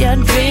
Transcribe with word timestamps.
your 0.00 0.16
dreams. 0.16 0.49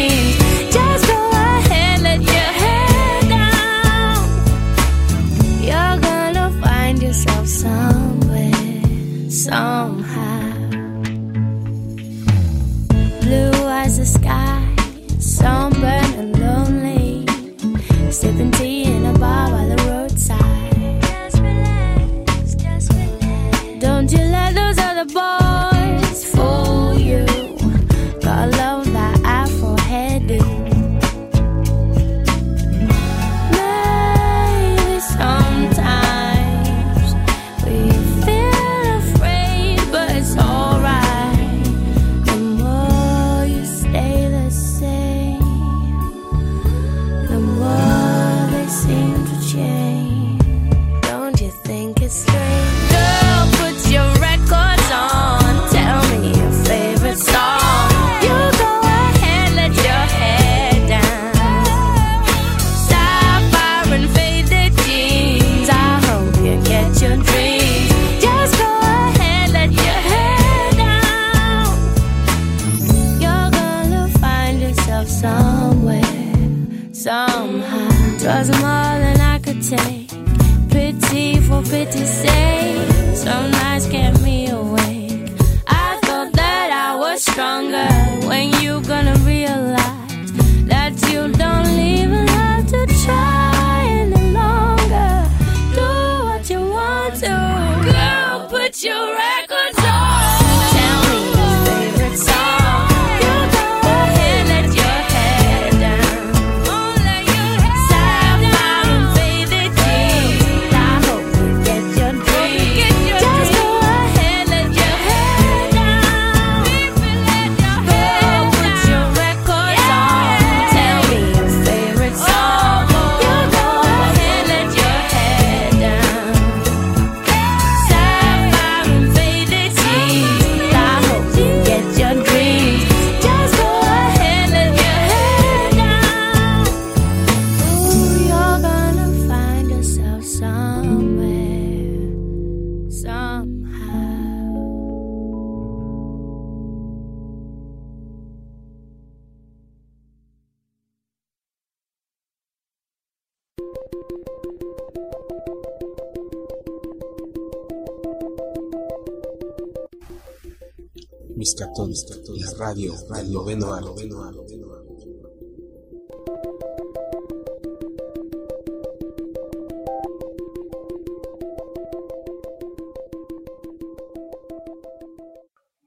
Radio, 162.59 162.93
al 163.11 163.31
noveno 163.31 163.73
aro. 163.73 163.95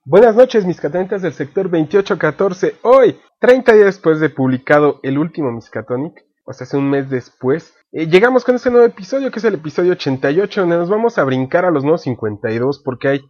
Buenas 0.05 0.35
noches, 0.35 0.65
mis 0.65 0.81
catónicas 0.81 1.21
del 1.21 1.35
sector 1.35 1.65
2814. 1.71 2.77
Hoy, 2.83 3.19
30 3.39 3.73
días 3.75 3.87
después 3.87 4.19
de 4.21 4.31
publicado 4.31 4.99
el 5.03 5.19
último 5.19 5.53
Miscatonic, 5.53 6.25
o 6.45 6.53
sea, 6.55 6.65
hace 6.65 6.79
un 6.79 6.89
mes 6.89 7.11
después, 7.11 7.75
eh, 7.93 8.07
llegamos 8.07 8.45
con 8.45 8.57
este 8.57 8.71
nuevo 8.71 8.87
episodio, 8.87 9.31
que 9.31 9.41
es 9.41 9.45
el 9.45 9.55
episodio 9.55 9.93
88, 9.93 10.63
donde 10.63 10.77
nos 10.77 10.89
vamos 10.89 11.19
a 11.19 11.25
brincar 11.25 11.67
a 11.67 11.71
los 11.71 11.83
nuevos 11.83 12.03
52, 12.03 12.83
porque 12.83 13.09
hay 13.09 13.21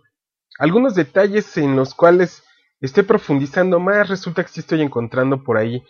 algunos 0.59 0.95
detalles 0.95 1.57
en 1.57 1.75
los 1.75 1.95
cuales 1.95 2.45
estoy 2.87 3.05
profundizando 3.05 3.81
más. 3.81 4.09
Resulta 4.09 4.43
que 4.43 4.51
sí 4.51 4.61
estoy 4.61 4.83
encontrando 4.83 5.43
por 5.43 5.57
ahí 5.57 5.83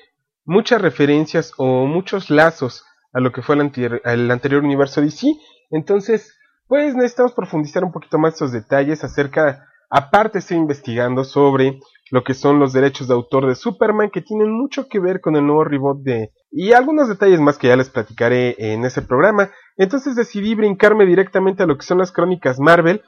muchas 0.45 0.81
referencias 0.81 1.53
o 1.57 1.87
muchos 1.87 2.31
lazos 2.31 2.85
a 3.13 3.21
lo 3.21 3.33
que 3.33 3.43
fue 3.43 3.57
el, 3.57 3.63
anterior, 3.63 4.01
el 4.05 4.31
anterior 4.31 4.63
universo 4.63 5.01
DC. 5.01 5.35
Entonces, 5.71 6.39
pues 6.69 6.95
necesitamos 6.95 7.33
profundizar 7.33 7.85
un 7.85 7.93
poquito 7.93 8.19
más 8.19 8.35
estos 8.35 8.53
detalles 8.53 9.05
acerca 9.05 9.67
Aparte 9.95 10.39
estoy 10.39 10.57
investigando 10.57 11.23
sobre 11.23 11.79
lo 12.11 12.25
que 12.25 12.33
son 12.33 12.59
los 12.59 12.73
derechos 12.73 13.09
de 13.09 13.15
autor 13.15 13.47
de 13.47 13.55
Superman 13.55 14.09
que 14.09 14.23
tienen 14.23 14.51
mucho 14.51 14.89
que 14.89 14.99
ver 14.99 15.21
con 15.21 15.37
el 15.37 15.47
nuevo 15.47 15.65
reboot 15.65 16.03
de... 16.03 16.33
y 16.51 16.73
algunos 16.73 17.11
detalles 17.11 17.41
más 17.41 17.59
que 17.59 17.69
ya 17.69 17.77
les 17.77 17.91
platicaré 17.91 18.57
en 18.59 18.87
ese 18.87 19.03
programa. 19.03 19.51
Entonces 19.77 20.17
decidí 20.17 20.55
brincarme 20.55 21.05
directamente 21.05 21.63
a 21.63 21.67
lo 21.67 21.77
que 21.77 21.85
son 21.85 21.99
las 21.99 22.11
crónicas 22.11 22.59
Marvel, 22.59 23.03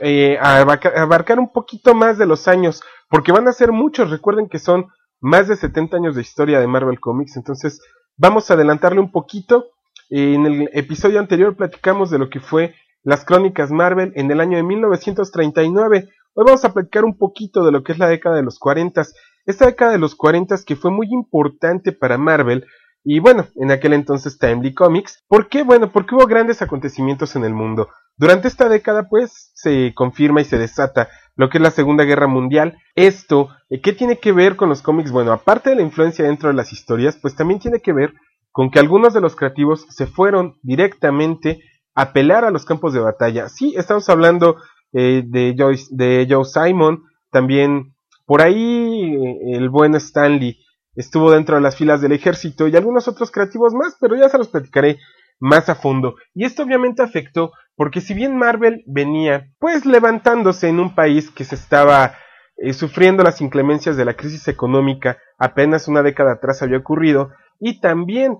eh, 0.00 0.38
abarcar, 0.40 1.38
un 1.38 1.52
poquito 1.52 1.94
más 1.94 2.18
de 2.18 2.26
los 2.26 2.48
años, 2.48 2.82
porque 3.08 3.32
van 3.32 3.48
a 3.48 3.52
ser 3.52 3.72
muchos, 3.72 4.10
recuerden 4.10 4.48
que 4.48 4.58
son 4.58 4.88
más 5.20 5.48
de 5.48 5.56
70 5.56 5.96
años 5.96 6.14
de 6.14 6.22
historia 6.22 6.60
de 6.60 6.66
Marvel 6.66 7.00
Comics, 7.00 7.36
entonces 7.36 7.80
vamos 8.16 8.50
a 8.50 8.54
adelantarle 8.54 9.00
un 9.00 9.10
poquito. 9.10 9.66
En 10.10 10.46
el 10.46 10.70
episodio 10.72 11.20
anterior 11.20 11.56
platicamos 11.56 12.10
de 12.10 12.18
lo 12.18 12.30
que 12.30 12.40
fue 12.40 12.74
las 13.02 13.24
crónicas 13.24 13.70
Marvel 13.70 14.12
en 14.14 14.30
el 14.30 14.40
año 14.40 14.56
de 14.56 14.62
1939. 14.62 16.08
Hoy 16.34 16.44
vamos 16.44 16.64
a 16.64 16.72
platicar 16.72 17.04
un 17.04 17.18
poquito 17.18 17.64
de 17.64 17.72
lo 17.72 17.82
que 17.82 17.92
es 17.92 17.98
la 17.98 18.08
década 18.08 18.36
de 18.36 18.42
los 18.42 18.58
40. 18.58 19.02
Esta 19.44 19.66
década 19.66 19.92
de 19.92 19.98
los 19.98 20.14
40 20.14 20.56
que 20.66 20.76
fue 20.76 20.90
muy 20.90 21.08
importante 21.10 21.92
para 21.92 22.16
Marvel 22.18 22.64
y 23.04 23.20
bueno, 23.20 23.46
en 23.56 23.70
aquel 23.70 23.94
entonces 23.94 24.38
Timely 24.38 24.74
Comics. 24.74 25.24
¿Por 25.28 25.48
qué? 25.48 25.62
Bueno, 25.62 25.90
porque 25.92 26.14
hubo 26.14 26.26
grandes 26.26 26.60
acontecimientos 26.62 27.36
en 27.36 27.44
el 27.44 27.54
mundo. 27.54 27.88
Durante 28.18 28.48
esta 28.48 28.68
década 28.68 29.08
pues 29.08 29.52
se 29.54 29.94
confirma 29.94 30.40
y 30.40 30.44
se 30.44 30.58
desata 30.58 31.08
lo 31.36 31.48
que 31.48 31.58
es 31.58 31.62
la 31.62 31.70
Segunda 31.70 32.04
Guerra 32.04 32.26
Mundial. 32.26 32.76
Esto, 32.96 33.48
¿qué 33.82 33.92
tiene 33.92 34.18
que 34.18 34.32
ver 34.32 34.56
con 34.56 34.68
los 34.68 34.82
cómics? 34.82 35.12
Bueno, 35.12 35.32
aparte 35.32 35.70
de 35.70 35.76
la 35.76 35.82
influencia 35.82 36.24
dentro 36.24 36.48
de 36.48 36.56
las 36.56 36.72
historias, 36.72 37.16
pues 37.16 37.36
también 37.36 37.60
tiene 37.60 37.80
que 37.80 37.92
ver 37.92 38.12
con 38.50 38.70
que 38.70 38.80
algunos 38.80 39.14
de 39.14 39.20
los 39.20 39.36
creativos 39.36 39.86
se 39.90 40.06
fueron 40.06 40.58
directamente 40.62 41.62
a 41.94 42.12
pelear 42.12 42.44
a 42.44 42.50
los 42.50 42.64
campos 42.64 42.92
de 42.92 42.98
batalla. 42.98 43.48
Sí, 43.48 43.74
estamos 43.76 44.08
hablando 44.08 44.56
eh, 44.92 45.22
de, 45.24 45.54
Joyce, 45.56 45.86
de 45.90 46.26
Joe 46.28 46.44
Simon, 46.44 47.04
también 47.30 47.94
por 48.26 48.42
ahí 48.42 49.14
eh, 49.14 49.56
el 49.56 49.68
buen 49.68 49.94
Stanley 49.94 50.58
estuvo 50.96 51.30
dentro 51.30 51.54
de 51.54 51.60
las 51.60 51.76
filas 51.76 52.00
del 52.00 52.12
ejército 52.12 52.66
y 52.66 52.74
algunos 52.74 53.06
otros 53.06 53.30
creativos 53.30 53.74
más, 53.74 53.96
pero 54.00 54.16
ya 54.16 54.28
se 54.28 54.38
los 54.38 54.48
platicaré 54.48 54.98
más 55.38 55.68
a 55.68 55.76
fondo. 55.76 56.16
Y 56.34 56.44
esto 56.44 56.64
obviamente 56.64 57.02
afectó 57.02 57.52
porque 57.78 58.00
si 58.00 58.12
bien 58.12 58.36
Marvel 58.36 58.82
venía 58.86 59.52
pues 59.60 59.86
levantándose 59.86 60.68
en 60.68 60.80
un 60.80 60.96
país 60.96 61.30
que 61.30 61.44
se 61.44 61.54
estaba 61.54 62.16
eh, 62.56 62.72
sufriendo 62.72 63.22
las 63.22 63.40
inclemencias 63.40 63.96
de 63.96 64.04
la 64.04 64.14
crisis 64.14 64.48
económica 64.48 65.16
apenas 65.38 65.86
una 65.86 66.02
década 66.02 66.32
atrás 66.32 66.60
había 66.60 66.78
ocurrido 66.78 67.30
y 67.60 67.80
también 67.80 68.36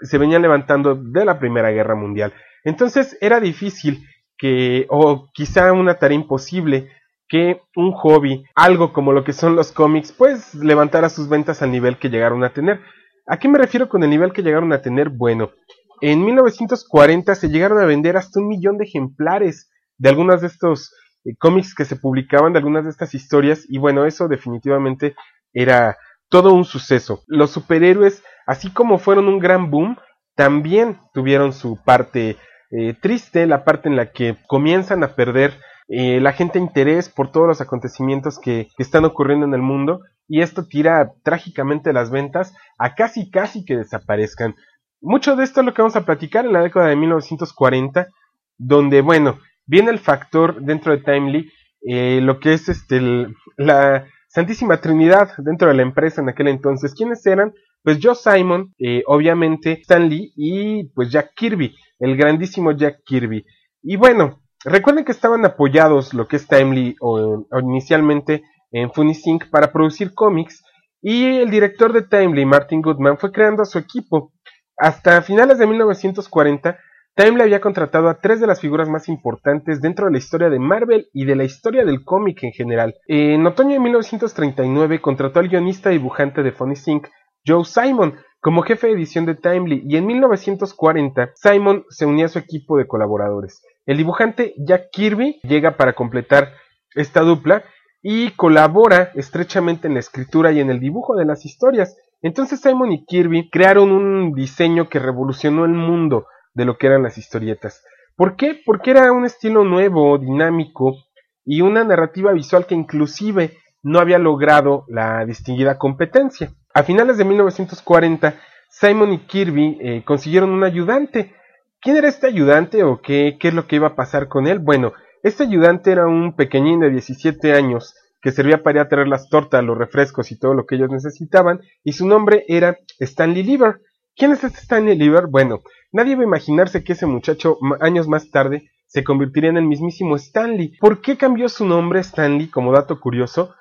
se 0.00 0.18
venían 0.18 0.42
levantando 0.42 0.96
de 0.96 1.24
la 1.24 1.38
Primera 1.38 1.70
Guerra 1.70 1.94
Mundial. 1.94 2.34
Entonces 2.64 3.16
era 3.20 3.38
difícil 3.38 4.04
que, 4.36 4.86
o 4.90 5.30
quizá 5.32 5.72
una 5.72 5.94
tarea 5.94 6.16
imposible, 6.16 6.90
que 7.28 7.60
un 7.76 7.92
hobby, 7.92 8.44
algo 8.56 8.92
como 8.92 9.12
lo 9.12 9.22
que 9.22 9.32
son 9.32 9.54
los 9.54 9.70
cómics, 9.70 10.10
pues 10.10 10.52
levantara 10.52 11.08
sus 11.08 11.28
ventas 11.28 11.62
al 11.62 11.70
nivel 11.70 11.96
que 11.98 12.10
llegaron 12.10 12.42
a 12.42 12.52
tener. 12.52 12.80
¿A 13.26 13.38
qué 13.38 13.48
me 13.48 13.58
refiero 13.58 13.88
con 13.88 14.02
el 14.02 14.10
nivel 14.10 14.32
que 14.32 14.42
llegaron 14.42 14.72
a 14.72 14.82
tener? 14.82 15.10
Bueno, 15.10 15.52
en 16.00 16.24
1940 16.24 17.34
se 17.34 17.48
llegaron 17.48 17.78
a 17.78 17.86
vender 17.86 18.16
hasta 18.16 18.40
un 18.40 18.48
millón 18.48 18.78
de 18.78 18.84
ejemplares 18.84 19.70
de 19.98 20.08
algunos 20.08 20.40
de 20.40 20.48
estos 20.48 20.92
eh, 21.24 21.34
cómics 21.38 21.74
que 21.74 21.84
se 21.84 21.96
publicaban, 21.96 22.52
de 22.52 22.58
algunas 22.58 22.84
de 22.84 22.90
estas 22.90 23.14
historias, 23.14 23.64
y 23.68 23.78
bueno, 23.78 24.04
eso 24.06 24.28
definitivamente 24.28 25.14
era 25.52 25.96
todo 26.28 26.52
un 26.52 26.64
suceso. 26.64 27.22
Los 27.26 27.50
superhéroes, 27.50 28.22
así 28.46 28.70
como 28.70 28.98
fueron 28.98 29.28
un 29.28 29.38
gran 29.38 29.70
boom, 29.70 29.96
también 30.34 30.98
tuvieron 31.12 31.52
su 31.52 31.78
parte 31.82 32.36
eh, 32.70 32.94
triste, 33.00 33.46
la 33.46 33.64
parte 33.64 33.88
en 33.88 33.96
la 33.96 34.10
que 34.10 34.36
comienzan 34.48 35.04
a 35.04 35.14
perder 35.14 35.54
eh, 35.88 36.20
la 36.20 36.32
gente 36.32 36.58
interés 36.58 37.08
por 37.08 37.30
todos 37.30 37.46
los 37.46 37.60
acontecimientos 37.60 38.38
que, 38.38 38.68
que, 38.76 38.82
están 38.82 39.04
ocurriendo 39.04 39.46
en 39.46 39.54
el 39.54 39.60
mundo 39.60 40.00
y 40.26 40.40
esto 40.40 40.66
tira 40.66 41.12
trágicamente 41.22 41.92
las 41.92 42.10
ventas 42.10 42.54
a 42.78 42.94
casi 42.94 43.30
casi 43.30 43.64
que 43.64 43.76
desaparezcan. 43.76 44.56
Mucho 45.04 45.36
de 45.36 45.44
esto 45.44 45.60
es 45.60 45.66
lo 45.66 45.74
que 45.74 45.82
vamos 45.82 45.96
a 45.96 46.06
platicar 46.06 46.46
en 46.46 46.54
la 46.54 46.62
década 46.62 46.88
de 46.88 46.96
1940, 46.96 48.08
donde, 48.56 49.02
bueno, 49.02 49.38
viene 49.66 49.90
el 49.90 49.98
factor 49.98 50.62
dentro 50.62 50.92
de 50.92 51.02
Timely, 51.02 51.52
eh, 51.86 52.20
lo 52.22 52.40
que 52.40 52.54
es 52.54 52.70
este, 52.70 52.96
el, 52.96 53.36
la 53.58 54.06
Santísima 54.28 54.80
Trinidad 54.80 55.28
dentro 55.36 55.68
de 55.68 55.74
la 55.74 55.82
empresa 55.82 56.22
en 56.22 56.30
aquel 56.30 56.48
entonces. 56.48 56.94
¿Quiénes 56.94 57.24
eran? 57.26 57.52
Pues 57.82 57.98
Joe 58.02 58.14
Simon, 58.14 58.74
eh, 58.78 59.02
obviamente 59.06 59.72
Stan 59.82 60.08
Lee 60.08 60.32
y 60.36 60.84
pues 60.94 61.10
Jack 61.10 61.34
Kirby, 61.36 61.76
el 61.98 62.16
grandísimo 62.16 62.72
Jack 62.72 63.02
Kirby. 63.04 63.44
Y 63.82 63.96
bueno, 63.96 64.40
recuerden 64.64 65.04
que 65.04 65.12
estaban 65.12 65.44
apoyados 65.44 66.14
lo 66.14 66.26
que 66.26 66.36
es 66.36 66.48
Timely 66.48 66.96
o, 67.02 67.46
inicialmente 67.60 68.42
en 68.72 68.90
Funisync 68.90 69.50
para 69.50 69.70
producir 69.70 70.14
cómics 70.14 70.64
y 71.02 71.26
el 71.26 71.50
director 71.50 71.92
de 71.92 72.00
Timely, 72.00 72.46
Martin 72.46 72.80
Goodman, 72.80 73.18
fue 73.18 73.30
creando 73.30 73.62
a 73.62 73.66
su 73.66 73.78
equipo. 73.78 74.32
Hasta 74.76 75.22
finales 75.22 75.58
de 75.58 75.66
1940, 75.66 76.78
Timely 77.16 77.42
había 77.42 77.60
contratado 77.60 78.08
a 78.08 78.20
tres 78.20 78.40
de 78.40 78.48
las 78.48 78.60
figuras 78.60 78.88
más 78.88 79.08
importantes 79.08 79.80
dentro 79.80 80.06
de 80.06 80.12
la 80.12 80.18
historia 80.18 80.50
de 80.50 80.58
Marvel 80.58 81.08
y 81.12 81.24
de 81.24 81.36
la 81.36 81.44
historia 81.44 81.84
del 81.84 82.04
cómic 82.04 82.42
en 82.42 82.52
general. 82.52 82.94
En 83.06 83.46
otoño 83.46 83.74
de 83.74 83.78
1939 83.78 85.00
contrató 85.00 85.38
al 85.38 85.48
guionista 85.48 85.90
y 85.90 85.98
dibujante 85.98 86.42
de 86.42 86.50
Funny 86.50 86.74
Sync, 86.74 87.06
Joe 87.46 87.64
Simon, 87.64 88.16
como 88.40 88.62
jefe 88.62 88.88
de 88.88 88.94
edición 88.94 89.26
de 89.26 89.36
Timely 89.36 89.84
y 89.86 89.96
en 89.96 90.06
1940 90.06 91.30
Simon 91.34 91.84
se 91.88 92.04
unía 92.04 92.26
a 92.26 92.28
su 92.28 92.40
equipo 92.40 92.76
de 92.76 92.88
colaboradores. 92.88 93.62
El 93.86 93.96
dibujante 93.96 94.54
Jack 94.58 94.90
Kirby 94.90 95.40
llega 95.44 95.76
para 95.76 95.92
completar 95.92 96.52
esta 96.94 97.20
dupla 97.20 97.64
y 98.02 98.32
colabora 98.32 99.12
estrechamente 99.14 99.88
en 99.88 99.94
la 99.94 100.00
escritura 100.00 100.52
y 100.52 100.60
en 100.60 100.68
el 100.68 100.78
dibujo 100.78 101.16
de 101.16 101.24
las 101.24 101.46
historias. 101.46 101.96
Entonces 102.24 102.60
Simon 102.60 102.90
y 102.90 103.04
Kirby 103.04 103.50
crearon 103.50 103.92
un 103.92 104.32
diseño 104.32 104.88
que 104.88 104.98
revolucionó 104.98 105.66
el 105.66 105.72
mundo 105.72 106.26
de 106.54 106.64
lo 106.64 106.78
que 106.78 106.86
eran 106.86 107.02
las 107.02 107.18
historietas. 107.18 107.84
¿Por 108.16 108.36
qué? 108.36 108.58
Porque 108.64 108.92
era 108.92 109.12
un 109.12 109.26
estilo 109.26 109.62
nuevo, 109.62 110.16
dinámico 110.16 110.96
y 111.44 111.60
una 111.60 111.84
narrativa 111.84 112.32
visual 112.32 112.64
que 112.64 112.74
inclusive 112.74 113.58
no 113.82 113.98
había 113.98 114.18
logrado 114.18 114.86
la 114.88 115.26
distinguida 115.26 115.76
competencia. 115.76 116.50
A 116.72 116.82
finales 116.82 117.18
de 117.18 117.26
1940, 117.26 118.36
Simon 118.70 119.12
y 119.12 119.18
Kirby 119.26 119.76
eh, 119.82 120.02
consiguieron 120.06 120.48
un 120.48 120.64
ayudante. 120.64 121.34
¿Quién 121.78 121.98
era 121.98 122.08
este 122.08 122.26
ayudante 122.26 122.84
o 122.84 123.02
qué, 123.02 123.36
qué 123.38 123.48
es 123.48 123.54
lo 123.54 123.66
que 123.66 123.76
iba 123.76 123.88
a 123.88 123.96
pasar 123.96 124.28
con 124.28 124.46
él? 124.46 124.60
Bueno, 124.60 124.94
este 125.22 125.42
ayudante 125.42 125.92
era 125.92 126.06
un 126.06 126.34
pequeñín 126.34 126.80
de 126.80 126.88
17 126.88 127.52
años 127.52 127.94
que 128.24 128.32
servía 128.32 128.62
para 128.62 128.78
ir 128.78 128.80
a 128.80 128.88
traer 128.88 129.06
las 129.06 129.28
tortas, 129.28 129.62
los 129.62 129.76
refrescos 129.76 130.32
y 130.32 130.38
todo 130.38 130.54
lo 130.54 130.64
que 130.64 130.76
ellos 130.76 130.88
necesitaban, 130.88 131.60
y 131.84 131.92
su 131.92 132.08
nombre 132.08 132.46
era 132.48 132.78
Stanley 132.98 133.42
Lieber. 133.42 133.82
¿Quién 134.16 134.32
es 134.32 134.42
este 134.42 134.60
Stanley 134.60 134.96
Lieber? 134.96 135.26
Bueno, 135.26 135.60
nadie 135.92 136.12
iba 136.12 136.22
a 136.22 136.26
imaginarse 136.26 136.82
que 136.82 136.94
ese 136.94 137.04
muchacho 137.04 137.58
años 137.80 138.08
más 138.08 138.30
tarde 138.30 138.70
se 138.86 139.04
convertiría 139.04 139.50
en 139.50 139.58
el 139.58 139.66
mismísimo 139.66 140.16
Stanley. 140.16 140.72
¿Por 140.80 141.02
qué 141.02 141.18
cambió 141.18 141.50
su 141.50 141.66
nombre 141.66 142.00
Stanley 142.00 142.48
como 142.48 142.72
dato 142.72 142.98
curioso? 142.98 143.54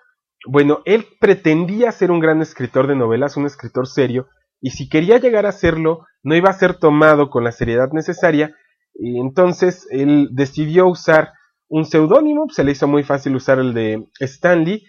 Bueno, 0.48 0.80
él 0.86 1.08
pretendía 1.20 1.92
ser 1.92 2.10
un 2.10 2.22
gran 2.22 2.42
escritor 2.42 2.88
de 2.88 2.96
novelas, 2.96 3.36
un 3.36 3.46
escritor 3.46 3.86
serio, 3.86 4.30
y 4.62 4.70
si 4.70 4.88
quería 4.88 5.18
llegar 5.18 5.46
a 5.46 5.52
serlo, 5.52 6.06
no 6.24 6.38
iba 6.38 6.50
a 6.50 6.54
ser 6.54 6.76
tomado 6.76 7.30
con 7.30 7.44
la 7.44 7.52
seriedad 7.52 7.90
necesaria, 7.92 8.56
y 8.96 9.20
entonces 9.20 9.90
él 9.92 10.30
decidió 10.32 10.88
usar 10.88 11.34
un 11.74 11.86
seudónimo, 11.86 12.50
se 12.52 12.64
le 12.64 12.74
hizo 12.74 12.88
muy 12.88 13.02
fácil 13.02 13.36
usar 13.36 13.58
el 13.58 13.74
de 13.74 14.08
Stanley, 14.20 14.86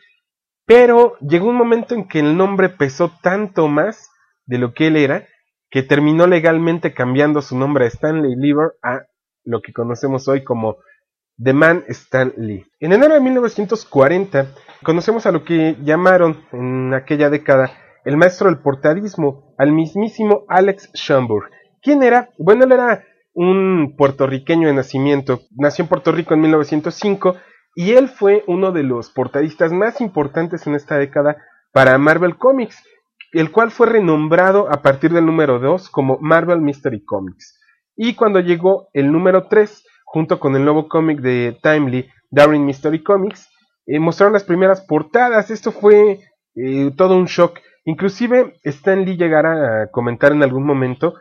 pero 0.67 1.17
llegó 1.21 1.49
un 1.49 1.57
momento 1.57 1.95
en 1.95 2.07
que 2.07 2.21
el 2.21 2.37
nombre 2.37 2.69
pesó 2.69 3.11
tanto 3.23 3.69
más 3.69 4.11
de 4.45 4.59
lo 4.59 4.75
que 4.75 4.89
él 4.89 4.97
era, 4.97 5.27
que 5.71 5.83
terminó 5.83 6.27
legalmente 6.27 6.93
cambiando 6.93 7.41
su 7.41 7.57
nombre 7.57 7.87
a 7.87 7.89
Stanley 7.89 8.37
Lieber 8.37 8.73
a 8.83 9.07
lo 9.45 9.63
que 9.63 9.73
conocemos 9.73 10.29
hoy 10.29 10.45
como 10.45 10.77
The 11.43 11.55
Man 11.55 11.85
Stan 11.89 12.35
Lee. 12.37 12.67
En 12.81 12.93
enero 12.93 13.15
de 13.15 13.21
1940 13.21 14.49
conocemos 14.83 15.25
a 15.25 15.33
lo 15.33 15.43
que 15.43 15.79
llamaron 15.83 16.45
en 16.53 16.93
aquella 16.93 17.31
década 17.31 17.73
el 18.05 18.19
maestro 18.19 18.51
del 18.51 18.59
portadismo, 18.59 19.55
al 19.57 19.73
mismísimo 19.73 20.45
Alex 20.49 20.91
Schomburg. 20.93 21.49
¿Quién 21.81 22.03
era? 22.03 22.29
Bueno, 22.37 22.65
él 22.65 22.73
era 22.73 23.07
un 23.35 23.95
puertorriqueño 23.97 24.69
de 24.69 24.75
nacimiento. 24.75 25.41
Nació 25.57 25.85
en 25.85 25.89
Puerto 25.89 26.13
Rico 26.13 26.35
en 26.35 26.41
1905 26.41 27.37
y 27.75 27.93
él 27.93 28.09
fue 28.09 28.45
uno 28.47 28.73
de 28.73 28.85
los 28.85 29.11
portadistas 29.11 29.73
más 29.73 30.01
importantes 30.01 30.67
en 30.67 30.75
esta 30.75 30.97
década 30.97 31.37
para 31.73 31.99
Marvel 31.99 32.37
Comics, 32.37 32.83
el 33.33 33.51
cual 33.51 33.73
fue 33.73 33.89
renombrado 33.89 34.73
a 34.73 34.81
partir 34.81 35.13
del 35.13 35.27
número 35.27 35.59
2 35.59 35.91
como 35.91 36.19
Marvel 36.21 36.61
Mystery 36.61 37.05
Comics. 37.05 37.61
Y 37.97 38.15
cuando 38.15 38.41
llegó 38.41 38.89
el 38.93 39.11
número 39.11 39.49
3, 39.49 39.85
junto 40.05 40.39
con 40.39 40.55
el 40.55 40.65
nuevo 40.65 40.89
cómic 40.89 41.21
de 41.21 41.59
Timely, 41.63 42.09
Darwin 42.31 42.65
Mystery 42.65 43.03
Comics, 43.03 43.49
eh, 43.87 43.99
mostraron 43.99 44.33
las 44.33 44.45
primeras 44.45 44.81
portadas. 44.83 45.51
Esto 45.51 45.73
fue 45.73 46.21
eh, 46.55 46.91
todo 46.97 47.17
un 47.17 47.27
shock. 47.27 47.59
Inclusive 47.85 48.55
Stan 48.63 49.05
Lee 49.05 49.17
llegará 49.17 49.83
a 49.83 49.87
comentar 49.91 50.33
en 50.33 50.43
algún 50.43 50.65
momento 50.65 51.15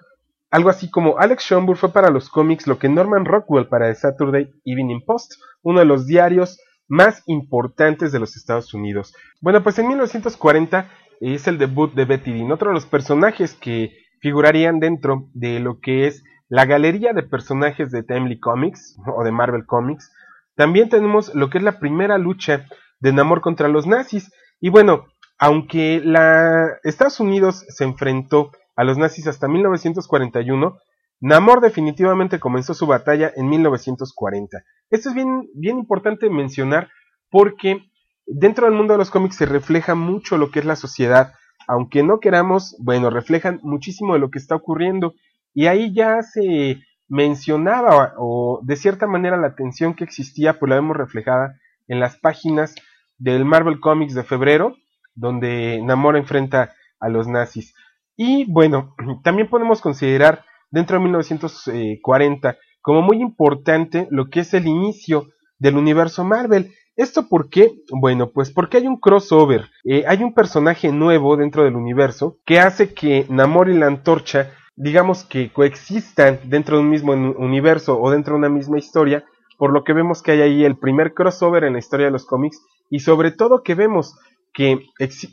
algo 0.54 0.70
así 0.70 0.92
como 0.92 1.18
Alex 1.18 1.46
Schomburg 1.46 1.80
fue 1.80 1.92
para 1.92 2.12
los 2.12 2.30
cómics 2.30 2.68
lo 2.68 2.78
que 2.78 2.88
Norman 2.88 3.26
Rockwell 3.26 3.68
para 3.68 3.90
el 3.90 3.96
Saturday 3.96 4.54
Evening 4.66 5.02
Post, 5.04 5.34
uno 5.64 5.80
de 5.80 5.86
los 5.86 6.06
diarios 6.06 6.60
más 6.88 7.24
importantes 7.26 8.12
de 8.12 8.20
los 8.20 8.36
Estados 8.38 8.72
Unidos. 8.76 9.16
Bueno, 9.42 9.64
pues 9.64 9.80
en 9.80 9.88
1940 9.88 10.92
es 11.22 11.48
el 11.48 11.58
debut 11.58 11.92
de 11.96 12.06
Betty 12.06 12.34
Dean, 12.34 12.52
otro 12.52 12.68
de 12.68 12.76
los 12.76 12.86
personajes 12.86 13.56
que 13.56 13.98
figurarían 14.22 14.80
dentro 14.80 15.28
de 15.34 15.60
lo 15.60 15.80
que 15.80 16.06
es 16.06 16.24
la 16.50 16.66
galería 16.66 17.14
de 17.14 17.24
personajes 17.24 17.90
de 17.90 18.04
Timely 18.04 18.40
Comics 18.40 18.96
o 19.08 19.24
de 19.24 19.32
Marvel 19.32 19.66
Comics. 19.66 20.12
También 20.56 20.88
tenemos 20.88 21.34
lo 21.34 21.50
que 21.50 21.58
es 21.58 21.64
la 21.64 21.80
primera 21.80 22.20
lucha 22.20 22.68
de 23.00 23.12
Namor 23.12 23.42
contra 23.42 23.70
los 23.70 23.88
nazis. 23.88 24.32
Y 24.62 24.70
bueno, 24.70 25.08
aunque 25.40 26.00
la 26.06 26.78
Estados 26.84 27.20
Unidos 27.20 27.66
se 27.70 27.86
enfrentó 27.86 28.52
a 28.75 28.84
los 28.84 28.98
nazis 28.98 29.27
hasta 29.27 29.48
1941, 29.48 30.77
Namor 31.20 31.62
definitivamente 31.62 32.39
comenzó 32.39 32.74
su 32.74 32.86
batalla 32.86 33.32
en 33.36 33.48
1940. 33.48 34.63
Esto 34.89 35.10
es 35.10 35.15
bien, 35.15 35.50
bien 35.56 35.80
importante 35.80 36.30
mencionar 36.30 36.89
porque 37.30 37.82
dentro 38.25 38.65
del 38.65 38.75
mundo 38.75 38.94
de 38.94 38.98
los 39.00 39.10
cómics 39.10 39.38
se 39.38 39.46
refleja 39.46 39.96
mucho 39.96 40.38
lo 40.38 40.51
que 40.51 40.60
es 40.60 40.65
la 40.65 40.75
sociedad. 40.75 41.34
Aunque 41.68 42.03
no 42.03 42.20
queramos, 42.20 42.75
bueno, 42.80 43.10
reflejan 43.10 43.60
muchísimo 43.63 44.13
de 44.13 44.20
lo 44.20 44.30
que 44.30 44.39
está 44.39 44.56
ocurriendo. 44.56 45.13
Y 45.53 45.68
ahí 45.68 45.94
ya 45.94 46.22
se 46.22 46.82
mencionaba 47.08 48.13
o 48.18 48.60
de 48.63 48.75
cierta 48.75 49.08
manera 49.08 49.38
la 49.38 49.56
tensión 49.56 49.94
que 49.94 50.03
existía, 50.03 50.60
pues 50.60 50.70
la 50.70 50.75
vemos 50.75 50.98
reflejada 50.98 51.60
en 51.88 52.00
las 52.00 52.18
páginas 52.18 52.75
del 53.18 53.46
Marvel 53.46 53.80
Comics 53.80 54.13
de 54.13 54.24
febrero, 54.24 54.75
donde 55.15 55.82
Namor 55.84 56.18
enfrenta 56.18 56.74
a 57.00 57.10
los 57.10 57.27
nazis. 57.27 57.74
Y 58.15 58.46
bueno, 58.51 58.96
también 59.24 59.50
podemos 59.50 59.82
considerar 59.82 60.43
dentro 60.72 60.98
de 60.98 61.03
1940 61.03 62.58
como 62.82 63.01
muy 63.01 63.22
importante 63.22 64.08
lo 64.12 64.29
que 64.29 64.41
es 64.41 64.53
el 64.53 64.67
inicio 64.67 65.27
del 65.58 65.77
universo 65.77 66.24
Marvel. 66.24 66.74
¿Esto 66.96 67.27
por 67.27 67.50
qué? 67.50 67.72
Bueno, 67.91 68.32
pues 68.32 68.51
porque 68.51 68.77
hay 68.77 68.88
un 68.88 69.00
crossover, 69.00 69.70
eh, 69.84 70.03
hay 70.08 70.22
un 70.22 70.34
personaje 70.34 70.91
nuevo 70.91 71.38
dentro 71.38 71.63
del 71.63 71.75
universo 71.75 72.38
que 72.46 72.60
hace 72.60 72.93
que 72.93 73.25
Namor 73.29 73.70
y 73.70 73.77
la 73.77 73.88
antorcha, 73.88 74.51
digamos 74.75 75.24
que 75.24 75.51
coexistan 75.51 76.39
dentro 76.43 76.77
de 76.77 76.84
un 76.84 76.89
mismo 76.89 77.13
universo 77.13 78.00
o 78.00 78.12
dentro 78.12 78.34
de 78.34 78.39
una 78.39 78.50
misma 78.50 78.77
historia, 78.77 79.24
por 79.58 79.72
lo 79.72 79.84
que 79.84 79.93
vemos 79.93 80.22
que 80.22 80.32
hay 80.32 80.41
ahí 80.41 80.65
el 80.65 80.77
primer 80.77 81.13
crossover 81.13 81.63
en 81.63 81.74
la 81.74 81.79
historia 81.79 82.08
de 82.08 82.12
los 82.12 82.25
cómics 82.25 82.62
y 82.89 83.00
sobre 83.00 83.32
todo 83.32 83.63
que 83.63 83.75
vemos 83.75 84.15
que 84.53 84.79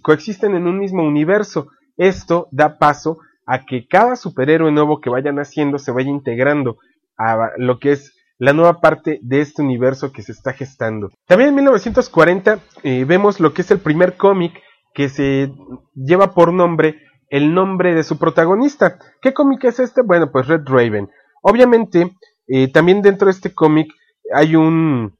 coexisten 0.02 0.54
en 0.54 0.66
un 0.66 0.78
mismo 0.78 1.02
universo. 1.02 1.68
Esto 2.00 2.48
da 2.50 2.78
paso 2.78 3.18
a 3.44 3.66
que 3.66 3.86
cada 3.86 4.16
superhéroe 4.16 4.72
nuevo 4.72 5.02
que 5.02 5.10
vayan 5.10 5.38
haciendo 5.38 5.78
se 5.78 5.92
vaya 5.92 6.08
integrando 6.08 6.78
a 7.18 7.50
lo 7.58 7.78
que 7.78 7.92
es 7.92 8.16
la 8.38 8.54
nueva 8.54 8.80
parte 8.80 9.18
de 9.22 9.42
este 9.42 9.60
universo 9.60 10.10
que 10.10 10.22
se 10.22 10.32
está 10.32 10.54
gestando. 10.54 11.10
También 11.26 11.50
en 11.50 11.56
1940 11.56 12.58
eh, 12.84 13.04
vemos 13.04 13.38
lo 13.38 13.52
que 13.52 13.60
es 13.60 13.70
el 13.70 13.80
primer 13.80 14.16
cómic 14.16 14.62
que 14.94 15.10
se 15.10 15.52
lleva 15.94 16.32
por 16.32 16.54
nombre 16.54 16.96
el 17.28 17.52
nombre 17.52 17.94
de 17.94 18.02
su 18.02 18.18
protagonista. 18.18 18.98
¿Qué 19.20 19.34
cómic 19.34 19.64
es 19.64 19.78
este? 19.78 20.00
Bueno, 20.00 20.32
pues 20.32 20.48
Red 20.48 20.62
Raven. 20.64 21.10
Obviamente, 21.42 22.16
eh, 22.48 22.72
también 22.72 23.02
dentro 23.02 23.26
de 23.26 23.32
este 23.32 23.52
cómic 23.52 23.92
hay 24.34 24.56
un, 24.56 25.16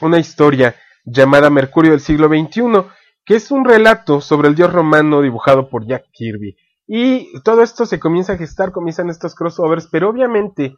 una 0.00 0.18
historia 0.18 0.74
llamada 1.04 1.48
Mercurio 1.48 1.92
del 1.92 2.00
siglo 2.00 2.26
XXI, 2.26 2.62
que 3.24 3.36
es 3.36 3.50
un 3.50 3.64
relato 3.64 4.20
sobre 4.20 4.48
el 4.48 4.54
dios 4.54 4.72
romano 4.72 5.22
dibujado 5.22 5.68
por 5.68 5.86
Jack 5.86 6.04
Kirby. 6.12 6.56
Y 6.86 7.40
todo 7.42 7.62
esto 7.62 7.86
se 7.86 7.98
comienza 7.98 8.34
a 8.34 8.36
gestar, 8.36 8.72
comienzan 8.72 9.08
estos 9.08 9.34
crossovers, 9.34 9.88
pero 9.90 10.10
obviamente 10.10 10.74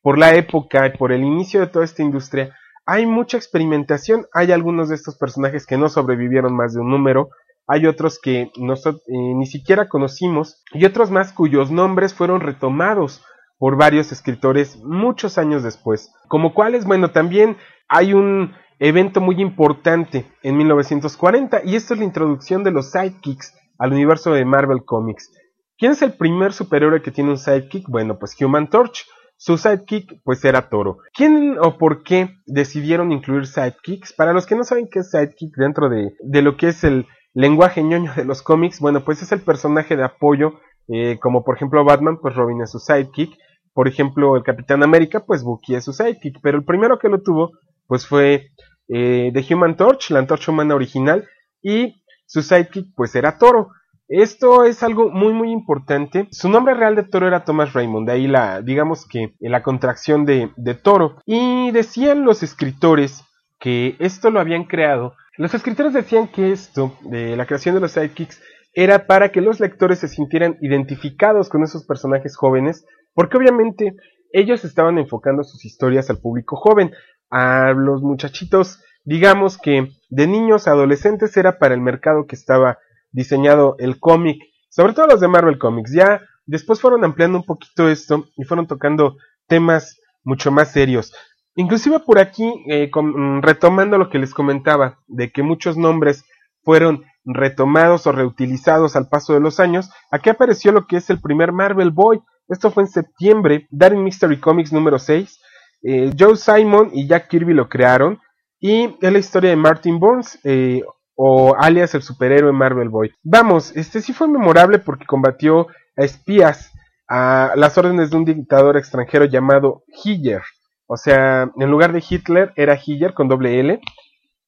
por 0.00 0.18
la 0.18 0.34
época 0.34 0.86
y 0.86 0.96
por 0.96 1.12
el 1.12 1.22
inicio 1.22 1.60
de 1.60 1.66
toda 1.66 1.84
esta 1.84 2.02
industria 2.02 2.56
hay 2.84 3.06
mucha 3.06 3.36
experimentación, 3.36 4.26
hay 4.32 4.50
algunos 4.50 4.88
de 4.88 4.96
estos 4.96 5.16
personajes 5.16 5.66
que 5.66 5.76
no 5.76 5.88
sobrevivieron 5.88 6.54
más 6.54 6.74
de 6.74 6.80
un 6.80 6.90
número, 6.90 7.28
hay 7.66 7.86
otros 7.86 8.18
que 8.20 8.42
eh, 8.42 8.50
ni 8.56 9.46
siquiera 9.46 9.88
conocimos 9.88 10.62
y 10.72 10.84
otros 10.84 11.10
más 11.10 11.32
cuyos 11.32 11.70
nombres 11.70 12.12
fueron 12.12 12.40
retomados 12.40 13.22
por 13.58 13.76
varios 13.76 14.10
escritores 14.10 14.78
muchos 14.82 15.38
años 15.38 15.62
después. 15.62 16.12
Como 16.26 16.54
cuáles, 16.54 16.84
bueno, 16.84 17.12
también 17.12 17.56
hay 17.88 18.14
un 18.14 18.54
evento 18.88 19.20
muy 19.20 19.40
importante 19.40 20.26
en 20.42 20.56
1940 20.56 21.62
y 21.64 21.76
esto 21.76 21.94
es 21.94 22.00
la 22.00 22.04
introducción 22.04 22.64
de 22.64 22.72
los 22.72 22.90
sidekicks 22.90 23.54
al 23.78 23.92
universo 23.92 24.32
de 24.32 24.44
Marvel 24.44 24.84
Comics. 24.84 25.30
¿Quién 25.78 25.92
es 25.92 26.02
el 26.02 26.14
primer 26.14 26.52
superhéroe 26.52 27.00
que 27.00 27.12
tiene 27.12 27.30
un 27.30 27.38
sidekick? 27.38 27.88
Bueno, 27.88 28.18
pues 28.18 28.34
Human 28.40 28.68
Torch. 28.68 29.06
Su 29.36 29.56
sidekick 29.56 30.20
pues 30.24 30.44
era 30.44 30.68
Toro. 30.68 30.98
¿Quién 31.14 31.56
o 31.60 31.78
por 31.78 32.02
qué 32.02 32.30
decidieron 32.44 33.12
incluir 33.12 33.46
sidekicks? 33.46 34.12
Para 34.14 34.32
los 34.32 34.46
que 34.46 34.56
no 34.56 34.64
saben 34.64 34.88
qué 34.90 35.00
es 35.00 35.10
sidekick 35.10 35.54
dentro 35.56 35.88
de, 35.88 36.14
de 36.20 36.42
lo 36.42 36.56
que 36.56 36.68
es 36.68 36.82
el 36.82 37.06
lenguaje 37.34 37.84
ñoño 37.84 38.12
de 38.16 38.24
los 38.24 38.42
cómics, 38.42 38.80
bueno, 38.80 39.04
pues 39.04 39.22
es 39.22 39.30
el 39.30 39.40
personaje 39.42 39.96
de 39.96 40.04
apoyo, 40.04 40.54
eh, 40.88 41.18
como 41.20 41.44
por 41.44 41.56
ejemplo 41.56 41.84
Batman, 41.84 42.18
pues 42.20 42.34
Robin 42.34 42.60
es 42.62 42.70
su 42.72 42.80
sidekick, 42.80 43.36
por 43.72 43.86
ejemplo 43.86 44.36
el 44.36 44.42
Capitán 44.42 44.82
América, 44.82 45.24
pues 45.24 45.42
Bucky 45.44 45.76
es 45.76 45.84
su 45.84 45.92
sidekick, 45.92 46.40
pero 46.42 46.58
el 46.58 46.64
primero 46.64 46.98
que 46.98 47.08
lo 47.08 47.22
tuvo, 47.22 47.52
pues 47.86 48.06
fue 48.06 48.50
eh, 48.88 49.30
The 49.32 49.54
Human 49.54 49.76
Torch, 49.76 50.10
la 50.10 50.20
antorcha 50.20 50.52
humana 50.52 50.74
original, 50.74 51.28
y 51.62 52.02
su 52.26 52.42
sidekick, 52.42 52.88
pues 52.94 53.14
era 53.14 53.38
Toro. 53.38 53.70
Esto 54.08 54.64
es 54.64 54.82
algo 54.82 55.10
muy 55.10 55.32
muy 55.32 55.50
importante. 55.50 56.28
Su 56.32 56.48
nombre 56.48 56.74
real 56.74 56.96
de 56.96 57.04
Toro 57.04 57.26
era 57.26 57.44
Thomas 57.44 57.72
Raymond, 57.72 58.06
de 58.06 58.12
ahí 58.12 58.26
la, 58.26 58.60
digamos 58.60 59.06
que 59.06 59.34
la 59.40 59.62
contracción 59.62 60.26
de, 60.26 60.50
de 60.56 60.74
Toro. 60.74 61.16
Y 61.24 61.70
decían 61.70 62.24
los 62.24 62.42
escritores 62.42 63.24
que 63.58 63.96
esto 64.00 64.30
lo 64.30 64.40
habían 64.40 64.64
creado 64.64 65.14
los 65.38 65.54
escritores 65.54 65.94
decían 65.94 66.28
que 66.28 66.52
esto, 66.52 66.96
de 67.02 67.36
la 67.36 67.46
creación 67.46 67.74
de 67.74 67.80
los 67.80 67.92
sidekicks, 67.92 68.42
era 68.74 69.06
para 69.06 69.30
que 69.30 69.40
los 69.40 69.60
lectores 69.60 69.98
se 69.98 70.08
sintieran 70.08 70.58
identificados 70.60 71.48
con 71.48 71.62
esos 71.62 71.86
personajes 71.86 72.36
jóvenes, 72.36 72.84
porque 73.14 73.38
obviamente 73.38 73.94
ellos 74.32 74.64
estaban 74.64 74.98
enfocando 74.98 75.42
sus 75.42 75.64
historias 75.64 76.10
al 76.10 76.18
público 76.18 76.56
joven, 76.56 76.92
a 77.32 77.72
los 77.72 78.02
muchachitos, 78.02 78.78
digamos 79.04 79.58
que 79.58 79.90
de 80.10 80.26
niños 80.26 80.68
a 80.68 80.72
adolescentes 80.72 81.36
era 81.36 81.58
para 81.58 81.74
el 81.74 81.80
mercado 81.80 82.26
que 82.26 82.36
estaba 82.36 82.78
diseñado 83.10 83.74
el 83.78 83.98
cómic, 83.98 84.42
sobre 84.68 84.92
todo 84.92 85.06
los 85.06 85.20
de 85.20 85.28
Marvel 85.28 85.58
Comics. 85.58 85.92
Ya 85.92 86.20
después 86.46 86.80
fueron 86.80 87.04
ampliando 87.04 87.38
un 87.38 87.44
poquito 87.44 87.88
esto 87.88 88.26
y 88.36 88.44
fueron 88.44 88.66
tocando 88.66 89.16
temas 89.48 89.98
mucho 90.22 90.52
más 90.52 90.70
serios. 90.72 91.12
Inclusive 91.56 92.00
por 92.00 92.18
aquí, 92.18 92.52
eh, 92.68 92.90
mm, 92.94 93.40
retomando 93.40 93.98
lo 93.98 94.10
que 94.10 94.18
les 94.18 94.34
comentaba, 94.34 94.98
de 95.06 95.32
que 95.32 95.42
muchos 95.42 95.76
nombres 95.76 96.24
fueron 96.62 97.04
retomados 97.24 98.06
o 98.06 98.12
reutilizados 98.12 98.94
al 98.94 99.08
paso 99.08 99.32
de 99.32 99.40
los 99.40 99.58
años, 99.58 99.90
aquí 100.10 100.28
apareció 100.28 100.70
lo 100.70 100.86
que 100.86 100.96
es 100.96 101.08
el 101.08 101.20
primer 101.20 101.52
Marvel 101.52 101.90
Boy. 101.90 102.20
Esto 102.48 102.70
fue 102.70 102.82
en 102.82 102.88
septiembre, 102.88 103.68
Dark 103.70 103.96
Mystery 103.96 104.38
Comics 104.38 104.72
número 104.72 104.98
6. 104.98 105.38
Eh, 105.82 106.10
Joe 106.18 106.36
Simon 106.36 106.90
y 106.92 107.06
Jack 107.06 107.28
Kirby 107.28 107.54
lo 107.54 107.68
crearon. 107.68 108.20
Y 108.60 108.96
es 109.00 109.12
la 109.12 109.18
historia 109.18 109.50
de 109.50 109.56
Martin 109.56 109.98
Burns, 109.98 110.38
eh, 110.44 110.82
o 111.14 111.54
alias 111.56 111.94
el 111.94 112.02
superhéroe 112.02 112.52
Marvel 112.52 112.88
Boy. 112.88 113.12
Vamos, 113.22 113.76
este 113.76 114.00
sí 114.00 114.12
fue 114.12 114.28
memorable 114.28 114.78
porque 114.78 115.06
combatió 115.06 115.68
a 115.96 116.04
espías 116.04 116.72
a 117.08 117.52
las 117.56 117.76
órdenes 117.76 118.10
de 118.10 118.16
un 118.16 118.24
dictador 118.24 118.76
extranjero 118.76 119.26
llamado 119.26 119.84
Hiller. 120.02 120.42
O 120.86 120.96
sea, 120.96 121.50
en 121.56 121.70
lugar 121.70 121.92
de 121.92 122.02
Hitler 122.08 122.52
era 122.56 122.78
Hitler 122.82 123.14
con 123.14 123.28
doble 123.28 123.60
L. 123.60 123.80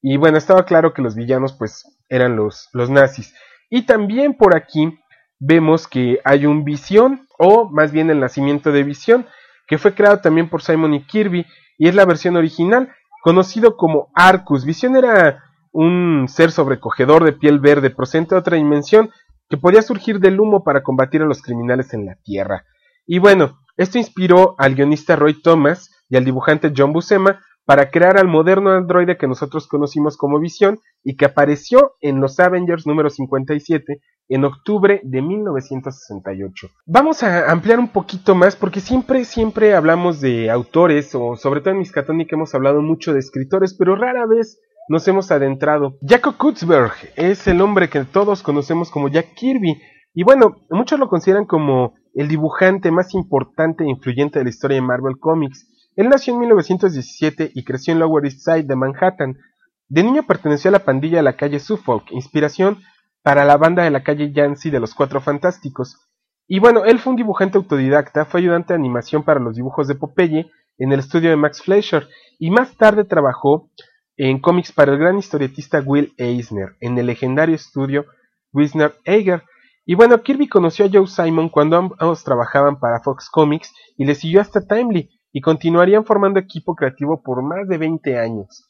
Y 0.02 0.16
bueno, 0.16 0.36
estaba 0.36 0.64
claro 0.64 0.92
que 0.92 1.02
los 1.02 1.14
villanos 1.14 1.54
pues 1.54 1.84
eran 2.08 2.36
los, 2.36 2.68
los 2.72 2.90
nazis. 2.90 3.34
Y 3.70 3.86
también 3.86 4.34
por 4.34 4.56
aquí 4.56 4.98
vemos 5.38 5.88
que 5.88 6.20
hay 6.24 6.46
un 6.46 6.64
Visión, 6.64 7.26
o 7.38 7.68
más 7.70 7.92
bien 7.92 8.10
el 8.10 8.20
nacimiento 8.20 8.72
de 8.72 8.82
Visión, 8.82 9.26
que 9.66 9.78
fue 9.78 9.94
creado 9.94 10.18
también 10.18 10.48
por 10.48 10.62
Simon 10.62 10.94
y 10.94 11.04
Kirby, 11.06 11.46
y 11.78 11.88
es 11.88 11.94
la 11.94 12.04
versión 12.04 12.36
original, 12.36 12.92
conocido 13.22 13.76
como 13.76 14.10
Arcus. 14.14 14.64
Visión 14.64 14.96
era 14.96 15.42
un 15.72 16.26
ser 16.28 16.52
sobrecogedor 16.52 17.24
de 17.24 17.32
piel 17.32 17.58
verde 17.58 17.90
procedente 17.90 18.34
de 18.34 18.40
otra 18.40 18.56
dimensión 18.56 19.10
que 19.48 19.56
podía 19.56 19.82
surgir 19.82 20.20
del 20.20 20.40
humo 20.40 20.62
para 20.62 20.82
combatir 20.82 21.22
a 21.22 21.26
los 21.26 21.42
criminales 21.42 21.92
en 21.94 22.06
la 22.06 22.16
Tierra. 22.22 22.64
Y 23.06 23.18
bueno, 23.18 23.60
esto 23.76 23.98
inspiró 23.98 24.54
al 24.58 24.74
guionista 24.74 25.16
Roy 25.16 25.42
Thomas, 25.42 25.90
y 26.08 26.16
al 26.16 26.24
dibujante 26.24 26.72
John 26.76 26.92
Buscema 26.92 27.40
para 27.64 27.90
crear 27.90 28.18
al 28.18 28.28
moderno 28.28 28.70
androide 28.70 29.16
que 29.16 29.26
nosotros 29.26 29.66
conocimos 29.66 30.16
como 30.16 30.38
Visión 30.38 30.78
y 31.02 31.16
que 31.16 31.24
apareció 31.24 31.94
en 32.00 32.20
los 32.20 32.38
Avengers 32.40 32.86
número 32.86 33.10
57 33.10 34.00
en 34.28 34.44
octubre 34.44 35.00
de 35.04 35.22
1968. 35.22 36.68
Vamos 36.86 37.22
a 37.22 37.50
ampliar 37.50 37.78
un 37.78 37.88
poquito 37.88 38.34
más 38.34 38.56
porque 38.56 38.80
siempre, 38.80 39.24
siempre 39.24 39.74
hablamos 39.74 40.20
de 40.20 40.50
autores 40.50 41.14
o 41.14 41.36
sobre 41.36 41.60
todo 41.60 41.72
en 41.72 41.78
Miskatonic 41.78 42.32
hemos 42.32 42.54
hablado 42.54 42.80
mucho 42.80 43.12
de 43.12 43.20
escritores, 43.20 43.74
pero 43.74 43.96
rara 43.96 44.26
vez 44.26 44.60
nos 44.88 45.06
hemos 45.08 45.30
adentrado. 45.30 45.98
Jacob 46.06 46.36
Kutzberg 46.36 46.92
es 47.16 47.46
el 47.46 47.60
hombre 47.60 47.88
que 47.88 48.04
todos 48.04 48.42
conocemos 48.42 48.90
como 48.90 49.08
Jack 49.08 49.34
Kirby 49.34 49.80
y 50.14 50.22
bueno, 50.22 50.56
muchos 50.70 50.98
lo 50.98 51.08
consideran 51.08 51.44
como 51.44 51.94
el 52.14 52.28
dibujante 52.28 52.90
más 52.90 53.14
importante 53.14 53.84
e 53.84 53.90
influyente 53.90 54.38
de 54.38 54.44
la 54.44 54.50
historia 54.50 54.76
de 54.76 54.82
Marvel 54.82 55.18
Comics. 55.18 55.66
Él 55.96 56.08
nació 56.08 56.34
en 56.34 56.40
1917 56.40 57.50
y 57.54 57.64
creció 57.64 57.92
en 57.92 57.98
Lower 57.98 58.24
East 58.24 58.40
Side 58.44 58.64
de 58.64 58.76
Manhattan. 58.76 59.36
De 59.88 60.02
niño 60.02 60.22
perteneció 60.26 60.68
a 60.68 60.72
la 60.72 60.84
pandilla 60.84 61.18
de 61.18 61.24
la 61.24 61.36
calle 61.36 61.58
Suffolk, 61.60 62.10
inspiración 62.12 62.78
para 63.24 63.46
la 63.46 63.56
banda 63.56 63.82
de 63.82 63.90
la 63.90 64.04
calle 64.04 64.32
Yancy 64.32 64.68
de 64.70 64.78
los 64.78 64.94
Cuatro 64.94 65.22
Fantásticos. 65.22 65.96
Y 66.46 66.58
bueno, 66.58 66.84
él 66.84 66.98
fue 66.98 67.12
un 67.12 67.16
dibujante 67.16 67.56
autodidacta, 67.56 68.26
fue 68.26 68.40
ayudante 68.40 68.74
de 68.74 68.78
animación 68.78 69.24
para 69.24 69.40
los 69.40 69.56
dibujos 69.56 69.88
de 69.88 69.94
Popeye 69.94 70.50
en 70.76 70.92
el 70.92 71.00
estudio 71.00 71.30
de 71.30 71.36
Max 71.36 71.62
Fleischer 71.62 72.06
y 72.38 72.50
más 72.50 72.76
tarde 72.76 73.04
trabajó 73.04 73.70
en 74.18 74.40
cómics 74.40 74.72
para 74.72 74.92
el 74.92 74.98
gran 74.98 75.16
historietista 75.16 75.80
Will 75.80 76.12
Eisner 76.18 76.76
en 76.80 76.98
el 76.98 77.06
legendario 77.06 77.54
estudio 77.54 78.04
Wisner 78.52 78.94
Eiger. 79.06 79.42
Y 79.86 79.94
bueno, 79.94 80.22
Kirby 80.22 80.46
conoció 80.46 80.84
a 80.84 80.90
Joe 80.92 81.06
Simon 81.06 81.48
cuando 81.48 81.78
ambos 81.98 82.24
trabajaban 82.24 82.78
para 82.78 83.00
Fox 83.00 83.30
Comics 83.30 83.72
y 83.96 84.04
le 84.04 84.14
siguió 84.14 84.42
hasta 84.42 84.66
Timely, 84.66 85.10
y 85.32 85.40
continuarían 85.40 86.04
formando 86.04 86.38
equipo 86.38 86.74
creativo 86.76 87.22
por 87.22 87.42
más 87.42 87.66
de 87.68 87.78
20 87.78 88.18
años. 88.18 88.64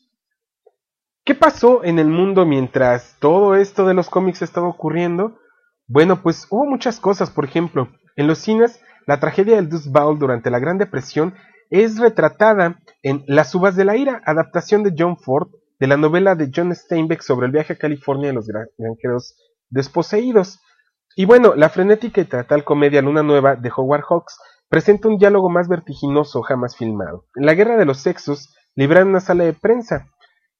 ¿Qué 1.25 1.35
pasó 1.35 1.83
en 1.85 1.99
el 1.99 2.09
mundo 2.09 2.45
mientras 2.45 3.16
todo 3.19 3.54
esto 3.54 3.87
de 3.87 3.95
los 3.95 4.11
cómics 4.11 4.43
estaba 4.43 4.69
ocurriendo? 4.69 5.38
Bueno, 5.87 6.23
pues 6.23 6.47
hubo 6.50 6.66
muchas 6.66 7.00
cosas, 7.00 7.31
por 7.31 7.47
ejemplo, 7.47 7.88
en 8.16 8.26
los 8.26 8.38
cines 8.38 8.81
la 9.07 9.21
tragedia 9.21 9.57
del 9.57 9.71
Dust 9.71 9.88
Bowl 9.88 10.19
durante 10.19 10.50
la 10.50 10.59
Gran 10.59 10.76
Depresión 10.76 11.35
es 11.71 11.99
retratada 11.99 12.81
en 13.02 13.25
Las 13.26 13.54
uvas 13.54 13.75
de 13.75 13.87
la 13.87 13.97
ira, 13.97 14.23
adaptación 14.26 14.83
de 14.83 14.95
John 14.97 15.16
Ford 15.16 15.49
de 15.81 15.87
la 15.87 15.97
novela 15.97 16.35
de 16.35 16.50
John 16.54 16.75
Steinbeck 16.75 17.23
sobre 17.23 17.47
el 17.47 17.52
viaje 17.52 17.73
a 17.73 17.78
California 17.78 18.28
de 18.28 18.35
los 18.35 18.47
granjeros 18.78 19.35
desposeídos. 19.71 20.61
Y 21.16 21.25
bueno, 21.25 21.54
la 21.54 21.69
frenética 21.69 22.21
y 22.21 22.26
teatral 22.26 22.64
comedia 22.64 23.02
Luna 23.02 23.23
Nueva 23.23 23.57
de 23.57 23.73
Howard 23.75 24.04
Hawks 24.09 24.38
presenta 24.69 25.09
un 25.09 25.19
diálogo 25.19 25.49
más 25.49 25.69
vertiginoso 25.69 26.43
jamás 26.43 26.76
filmado. 26.76 27.26
En 27.35 27.47
la 27.47 27.54
Guerra 27.54 27.76
de 27.76 27.85
los 27.85 27.99
Sexos, 27.99 28.54
librada 28.75 29.02
en 29.02 29.09
una 29.09 29.21
sala 29.21 29.45
de 29.45 29.52
prensa. 29.52 30.11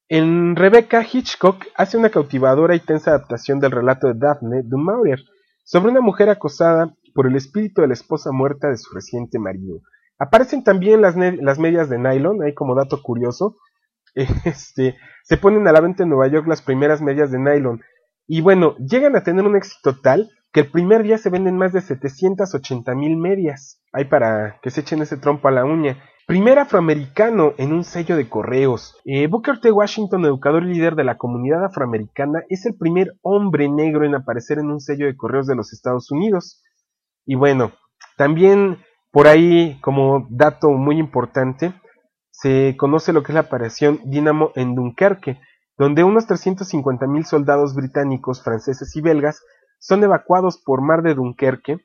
En 0.07 0.55
Rebecca, 0.55 1.03
Hitchcock 1.03 1.65
hace 1.75 1.97
una 1.97 2.11
cautivadora 2.11 2.75
y 2.75 2.79
tensa 2.79 3.11
adaptación 3.11 3.59
del 3.59 3.71
relato 3.71 4.07
de 4.07 4.13
Daphne 4.15 4.61
du 4.63 4.77
Maurier 4.77 5.19
sobre 5.63 5.91
una 5.91 6.01
mujer 6.01 6.29
acosada 6.29 6.93
por 7.15 7.25
el 7.25 7.35
espíritu 7.35 7.81
de 7.81 7.87
la 7.87 7.95
esposa 7.95 8.31
muerta 8.31 8.69
de 8.69 8.77
su 8.77 8.93
reciente 8.93 9.39
marido. 9.39 9.79
Aparecen 10.19 10.63
también 10.63 11.01
las, 11.01 11.15
las 11.15 11.57
medias 11.57 11.89
de 11.89 11.97
nylon, 11.97 12.43
ahí 12.43 12.53
como 12.53 12.75
dato 12.75 13.01
curioso, 13.01 13.57
este, 14.13 14.95
se 15.23 15.37
ponen 15.37 15.67
a 15.67 15.71
la 15.71 15.81
venta 15.81 16.03
en 16.03 16.09
Nueva 16.09 16.27
York 16.27 16.47
las 16.47 16.61
primeras 16.61 17.01
medias 17.01 17.31
de 17.31 17.39
nylon. 17.39 17.81
Y 18.27 18.41
bueno, 18.41 18.75
llegan 18.77 19.15
a 19.15 19.23
tener 19.23 19.45
un 19.45 19.55
éxito 19.55 19.99
tal 20.01 20.29
que 20.51 20.61
el 20.61 20.71
primer 20.71 21.03
día 21.03 21.17
se 21.17 21.29
venden 21.29 21.57
más 21.57 21.73
de 21.73 21.81
780 21.81 22.93
mil 22.95 23.17
medias. 23.17 23.81
Hay 23.91 24.05
para 24.05 24.59
que 24.61 24.69
se 24.69 24.81
echen 24.81 25.01
ese 25.01 25.17
trompo 25.17 25.47
a 25.47 25.51
la 25.51 25.65
uña. 25.65 26.01
Primer 26.27 26.57
afroamericano 26.57 27.53
en 27.59 27.71
un 27.71 27.83
sello 27.83 28.17
de 28.17 28.27
correos. 28.27 28.97
Eh, 29.05 29.27
Booker 29.27 29.59
T. 29.59 29.71
Washington, 29.71 30.25
educador 30.25 30.63
y 30.63 30.73
líder 30.73 30.95
de 30.95 31.03
la 31.03 31.19
comunidad 31.19 31.63
afroamericana, 31.63 32.41
es 32.49 32.65
el 32.65 32.75
primer 32.75 33.13
hombre 33.21 33.69
negro 33.69 34.05
en 34.05 34.15
aparecer 34.15 34.57
en 34.57 34.71
un 34.71 34.79
sello 34.79 35.05
de 35.05 35.15
correos 35.15 35.45
de 35.45 35.55
los 35.55 35.71
Estados 35.71 36.09
Unidos. 36.09 36.63
Y 37.27 37.35
bueno, 37.35 37.73
también 38.17 38.79
por 39.11 39.27
ahí, 39.27 39.79
como 39.81 40.25
dato 40.31 40.71
muy 40.71 40.97
importante, 40.97 41.75
se 42.31 42.75
conoce 42.75 43.13
lo 43.13 43.21
que 43.21 43.31
es 43.31 43.35
la 43.35 43.41
operación 43.41 43.99
Dínamo 44.05 44.51
en 44.55 44.73
Dunkerque, 44.73 45.39
donde 45.77 46.03
unos 46.03 46.25
350 46.25 47.05
mil 47.05 47.25
soldados 47.25 47.75
británicos, 47.75 48.43
franceses 48.43 48.95
y 48.95 49.01
belgas 49.01 49.43
son 49.77 50.03
evacuados 50.03 50.59
por 50.65 50.81
mar 50.81 51.03
de 51.03 51.13
Dunkerque 51.13 51.77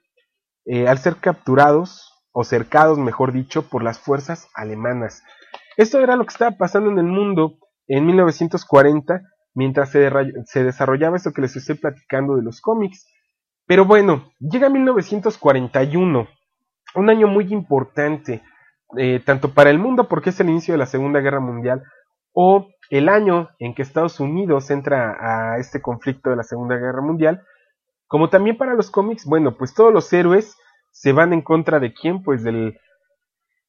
eh, 0.65 0.89
al 0.89 0.97
ser 0.97 1.17
capturados 1.17 2.10
o 2.33 2.45
cercados, 2.45 2.99
mejor 2.99 3.33
dicho, 3.33 3.69
por 3.69 3.83
las 3.83 3.99
fuerzas 3.99 4.49
alemanas. 4.55 5.23
Esto 5.77 6.01
era 6.01 6.17
lo 6.17 6.25
que 6.25 6.33
estaba 6.33 6.57
pasando 6.57 6.91
en 6.91 6.99
el 6.99 7.07
mundo 7.07 7.59
en 7.89 8.07
1940, 8.07 9.23
mientras 9.55 9.91
se, 9.91 10.65
desarrollaba 10.65 11.17
esto 11.17 11.33
que 11.33 11.43
les 11.43 11.57
estoy 11.57 11.77
platicando 11.77 12.37
de 12.37 12.43
los 12.43 12.61
cómics. 12.61 13.07
Pero 13.67 13.85
bueno, 13.85 14.33
llega 14.39 14.69
1941, 14.69 16.29
un 16.95 17.11
año 17.11 17.27
muy 17.27 17.53
importante, 17.53 18.43
eh, 18.97 19.21
tanto 19.25 19.55
para 19.55 19.71
el 19.71 19.79
mundo 19.79 20.09
porque 20.09 20.31
es 20.31 20.41
el 20.41 20.51
inicio 20.51 20.75
de 20.75 20.79
la 20.79 20.87
Segunda 20.87 21.21
Guerra 21.21 21.41
Mundial, 21.41 21.83
o 22.33 22.69
el 22.91 23.09
año 23.09 23.49
en 23.59 23.75
que 23.75 23.83
Estados 23.83 24.21
Unidos 24.21 24.71
entra 24.71 25.17
a 25.19 25.59
este 25.59 25.81
conflicto 25.81 26.31
de 26.31 26.37
la 26.37 26.43
Segunda 26.43 26.77
Guerra 26.77 27.03
Mundial, 27.03 27.43
como 28.07 28.29
también 28.29 28.57
para 28.57 28.75
los 28.75 28.91
cómics, 28.91 29.25
bueno, 29.25 29.57
pues 29.57 29.73
todos 29.73 29.93
los 29.93 30.13
héroes 30.13 30.57
se 30.91 31.13
van 31.13 31.33
en 31.33 31.43
contra 31.43 31.81
de 31.81 31.93
quién, 31.93 32.23
pues 32.23 32.43
del 32.43 32.79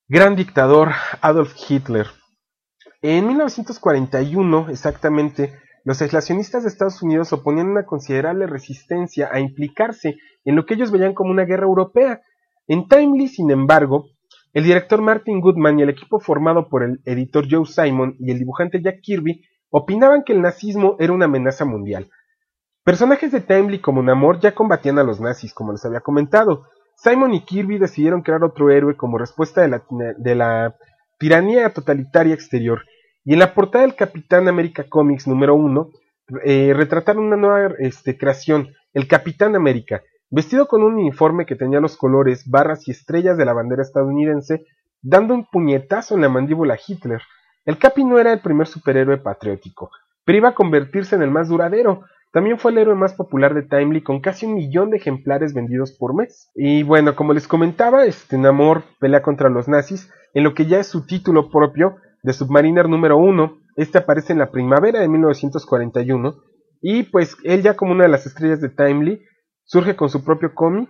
gran 0.08 0.36
dictador 0.36 0.92
Adolf 1.22 1.54
Hitler. 1.70 2.08
En 3.02 3.28
1941, 3.28 4.70
exactamente, 4.70 5.54
los 5.84 6.02
aislacionistas 6.02 6.64
de 6.64 6.70
Estados 6.70 7.02
Unidos 7.02 7.34
oponían 7.34 7.70
una 7.70 7.86
considerable 7.86 8.46
resistencia 8.46 9.30
a 9.32 9.40
implicarse 9.40 10.18
en 10.46 10.56
lo 10.56 10.66
que 10.66 10.76
ellos 10.76 10.92
veían 10.92 11.14
como 11.14 11.32
una 11.32 11.46
guerra 11.46 11.66
europea. 11.66 12.22
En 12.68 12.88
Timely, 12.88 13.28
sin 13.28 13.50
embargo, 13.50 14.06
el 14.54 14.66
director 14.66 15.02
Martin 15.02 15.40
Goodman 15.40 15.80
y 15.80 15.84
el 15.84 15.90
equipo 15.90 16.20
formado 16.20 16.68
por 16.70 16.84
el 16.84 17.02
editor 17.06 17.48
Joe 17.50 17.66
Simon 17.66 18.16
y 18.20 18.32
el 18.32 18.40
dibujante 18.40 18.82
Jack 18.82 19.00
Kirby 19.02 19.44
opinaban 19.70 20.24
que 20.24 20.34
el 20.34 20.42
nazismo 20.42 20.98
era 21.00 21.14
una 21.14 21.26
amenaza 21.26 21.66
mundial. 21.66 22.10
Personajes 22.84 23.32
de 23.32 23.42
Timely 23.42 23.80
como 23.80 24.04
Namor 24.04 24.40
ya 24.40 24.54
combatían 24.54 25.00
a 25.00 25.04
los 25.04 25.20
nazis, 25.20 25.54
como 25.54 25.72
les 25.72 25.86
había 25.86 26.02
comentado. 26.02 26.68
Simon 27.04 27.34
y 27.34 27.42
Kirby 27.42 27.80
decidieron 27.80 28.22
crear 28.22 28.44
otro 28.44 28.70
héroe 28.70 28.96
como 28.96 29.18
respuesta 29.18 29.62
de 29.62 30.36
la, 30.36 30.76
tiranía 31.18 31.74
totalitaria 31.74 32.34
exterior, 32.36 32.84
y 33.26 33.34
en 33.34 33.40
la 33.40 33.56
portada 33.56 33.86
del 33.86 33.96
Capitán 33.96 34.48
América 34.48 34.86
Comics 34.88 35.28
número 35.28 35.56
1 35.56 35.90
eh, 36.46 36.74
retrataron 36.76 37.26
una 37.26 37.38
nueva 37.38 37.74
este, 37.80 38.18
creación, 38.18 38.70
el 38.94 39.08
Capitán 39.08 39.56
América, 39.56 40.04
vestido 40.30 40.68
con 40.68 40.84
un 40.84 40.94
uniforme 40.94 41.48
que 41.48 41.56
tenía 41.56 41.80
los 41.80 41.98
colores, 41.98 42.48
barras 42.48 42.88
y 42.88 42.92
estrellas 42.92 43.36
de 43.36 43.46
la 43.46 43.54
bandera 43.54 43.82
estadounidense, 43.82 44.66
dando 45.02 45.34
un 45.34 45.46
puñetazo 45.46 46.14
en 46.16 46.22
la 46.22 46.30
mandíbula 46.30 46.76
a 46.76 46.80
Hitler. 46.86 47.22
El 47.66 47.80
Capi 47.80 48.04
no 48.04 48.20
era 48.20 48.32
el 48.32 48.42
primer 48.42 48.68
superhéroe 48.68 49.18
patriótico, 49.18 49.90
pero 50.24 50.38
iba 50.38 50.50
a 50.50 50.56
convertirse 50.56 51.16
en 51.16 51.24
el 51.24 51.32
más 51.32 51.50
duradero. 51.50 52.04
También 52.32 52.60
fue 52.60 52.72
el 52.72 52.78
héroe 52.78 52.96
más 52.96 53.14
popular 53.14 53.54
de 53.54 53.64
Timely 53.64 54.04
con 54.04 54.22
casi 54.22 54.46
un 54.46 54.56
millón 54.56 54.90
de 54.90 54.98
ejemplares 54.98 55.54
vendidos 55.54 55.92
por 55.92 56.16
mes. 56.16 56.50
Y 56.56 56.84
bueno, 56.84 57.16
como 57.16 57.34
les 57.34 57.48
comentaba, 57.48 58.06
este 58.06 58.38
Namor 58.38 58.84
pelea 59.00 59.22
contra 59.22 59.50
los 59.50 59.68
nazis 59.68 60.10
en 60.34 60.44
lo 60.44 60.54
que 60.54 60.66
ya 60.66 60.80
es 60.80 60.88
su 60.88 61.06
título 61.06 61.50
propio 61.50 61.98
de 62.24 62.32
Submariner 62.32 62.88
número 62.88 63.18
1. 63.18 63.58
Este 63.76 63.98
aparece 63.98 64.32
en 64.32 64.40
la 64.40 64.52
primavera 64.52 65.00
de 65.00 65.10
1941 65.10 66.36
y 66.82 67.04
pues 67.04 67.38
él 67.44 67.62
ya 67.62 67.76
como 67.76 67.92
una 67.92 68.04
de 68.04 68.10
las 68.10 68.26
estrellas 68.26 68.62
de 68.62 68.70
Timely 68.70 69.22
surge 69.66 69.96
con 69.96 70.10
su 70.10 70.24
propio 70.24 70.54
cómic 70.54 70.90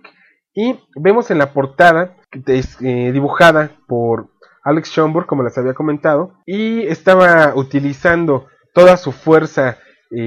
y 0.54 0.78
vemos 0.96 1.30
en 1.30 1.38
la 1.38 1.52
portada 1.52 2.16
eh, 2.46 3.12
dibujada 3.12 3.78
por 3.86 4.30
Alex 4.64 4.90
Schomburg 4.90 5.26
como 5.26 5.42
les 5.42 5.56
había 5.58 5.74
comentado 5.74 6.34
y 6.46 6.82
estaba 6.86 7.54
utilizando 7.54 8.46
toda 8.74 8.96
su 8.96 9.12
fuerza 9.12 9.78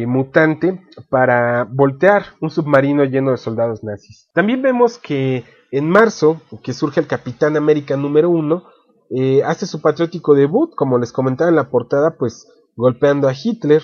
mutante 0.07 0.81
para 1.09 1.63
voltear 1.63 2.25
un 2.41 2.49
submarino 2.49 3.03
lleno 3.03 3.31
de 3.31 3.37
soldados 3.37 3.83
nazis. 3.83 4.29
También 4.33 4.61
vemos 4.61 4.97
que 4.97 5.43
en 5.71 5.89
marzo, 5.89 6.41
que 6.63 6.73
surge 6.73 6.99
el 6.99 7.07
Capitán 7.07 7.55
América 7.55 7.95
número 7.95 8.29
1, 8.29 8.63
eh, 9.11 9.43
hace 9.43 9.67
su 9.67 9.81
patriótico 9.81 10.33
debut, 10.33 10.73
como 10.75 10.97
les 10.97 11.11
comentaba 11.11 11.49
en 11.49 11.55
la 11.55 11.69
portada, 11.69 12.17
pues 12.17 12.47
golpeando 12.75 13.27
a 13.27 13.33
Hitler 13.33 13.83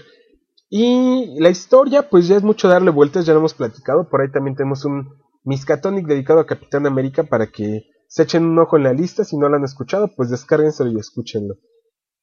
y 0.74 1.38
la 1.40 1.50
historia, 1.50 2.10
pues 2.10 2.30
ya 2.30 2.38
es 2.38 2.44
mucho 2.44 2.70
darle 2.70 2.92
vueltas, 2.92 3.26
ya 3.26 3.34
lo 3.34 3.40
hemos 3.40 3.54
platicado. 3.54 4.10
Por 4.10 4.22
ahí 4.22 4.32
también 4.32 4.56
tenemos 4.56 4.86
un 4.86 5.10
Miskatonic 5.44 6.08
dedicado 6.08 6.40
a 6.40 6.46
Capitán 6.46 6.86
América 6.86 7.24
para 7.24 7.48
que 7.48 7.88
se 8.08 8.24
echen 8.24 8.46
un 8.46 8.58
ojo 8.58 8.78
en 8.78 8.84
la 8.84 8.94
lista. 8.94 9.26
Si 9.26 9.38
no 9.38 9.50
lo 9.50 9.58
han 9.58 9.66
escuchado, 9.66 10.12
pues 10.16 10.30
descárguenselo 10.30 10.90
y 10.92 10.98
escúchenlo. 10.98 11.56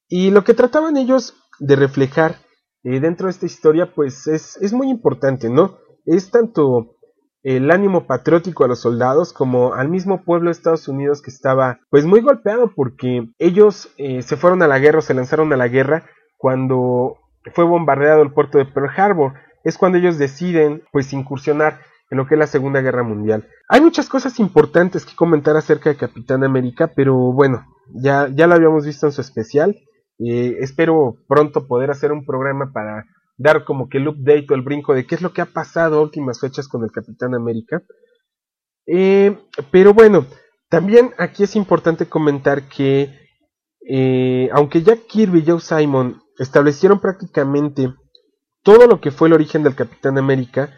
Y 0.09 0.31
lo 0.31 0.45
que 0.45 0.55
trataban 0.55 0.97
ellos 0.97 1.35
de 1.59 1.77
reflejar 1.77 2.37
eh, 2.85 3.01
dentro 3.01 3.27
de 3.27 3.33
esta 3.33 3.47
historia, 3.47 3.93
pues 3.95 4.27
es, 4.27 4.57
es 4.61 4.73
muy 4.73 4.89
importante, 4.89 5.51
¿no? 5.51 5.79
Es 6.07 6.31
tanto 6.31 6.99
el 7.43 7.71
ánimo 7.71 8.07
patriótico 8.07 8.65
a 8.65 8.69
los 8.69 8.81
soldados 8.81 9.33
como 9.33 9.75
al 9.75 9.89
mismo 9.89 10.23
pueblo 10.25 10.49
de 10.49 10.53
Estados 10.53 10.89
Unidos 10.89 11.23
que 11.23 11.31
estaba 11.31 11.81
pues 11.91 12.05
muy 12.05 12.21
golpeado 12.21 12.73
porque 12.75 13.29
ellos 13.39 13.91
eh, 13.97 14.23
se 14.23 14.37
fueron 14.37 14.63
a 14.63 14.67
la 14.67 14.79
guerra 14.79 14.99
o 14.99 15.03
se 15.03 15.15
lanzaron 15.15 15.53
a 15.53 15.57
la 15.57 15.69
guerra 15.69 16.05
cuando 16.37 17.17
fue 17.55 17.65
bombardeado 17.65 18.23
el 18.23 18.33
puerto 18.33 18.59
de 18.59 18.67
Pearl 18.67 18.91
Harbor. 18.97 19.35
Es 19.65 19.79
cuando 19.79 19.99
ellos 19.99 20.19
deciden 20.19 20.83
pues 20.93 21.13
incursionar 21.13 21.81
en 22.11 22.19
lo 22.19 22.27
que 22.27 22.35
es 22.35 22.39
la 22.39 22.47
Segunda 22.47 22.81
Guerra 22.81 23.03
Mundial. 23.03 23.49
Hay 23.69 23.81
muchas 23.81 24.09
cosas 24.09 24.39
importantes 24.41 25.05
que 25.05 25.17
comentar 25.17 25.57
acerca 25.57 25.91
de 25.91 25.97
Capitán 25.97 26.43
América, 26.43 26.91
pero 26.95 27.15
bueno, 27.33 27.67
ya, 27.95 28.29
ya 28.29 28.47
lo 28.47 28.55
habíamos 28.55 28.87
visto 28.87 29.07
en 29.07 29.13
su 29.13 29.21
especial. 29.21 29.77
Eh, 30.19 30.57
espero 30.61 31.17
pronto 31.29 31.67
poder 31.69 31.91
hacer 31.91 32.11
un 32.11 32.25
programa 32.25 32.73
para 32.73 33.05
dar 33.37 33.65
como 33.65 33.89
que 33.89 33.99
el 33.99 34.09
update 34.09 34.47
o 34.51 34.55
el 34.55 34.63
brinco 34.63 34.93
de 34.93 35.07
qué 35.07 35.15
es 35.15 35.23
lo 35.23 35.33
que 35.33 35.41
ha 35.41 35.47
pasado 35.47 36.03
últimas 36.03 36.41
fechas 36.41 36.67
con 36.67 36.83
el 36.83 36.91
Capitán 36.91 37.35
América. 37.35 37.83
Eh, 38.87 39.39
pero 39.71 39.95
bueno, 39.95 40.27
también 40.69 41.13
aquí 41.19 41.45
es 41.45 41.55
importante 41.55 42.07
comentar 42.07 42.69
que 42.69 43.15
eh, 43.89 44.49
aunque 44.53 44.83
Jack 44.83 45.07
Kirby 45.07 45.41
y 45.41 45.47
Joe 45.47 45.61
Simon 45.61 46.21
establecieron 46.39 47.01
prácticamente 47.01 47.95
todo 48.63 48.87
lo 48.87 49.01
que 49.01 49.13
fue 49.13 49.29
el 49.29 49.35
origen 49.35 49.63
del 49.63 49.77
Capitán 49.77 50.19
América. 50.19 50.75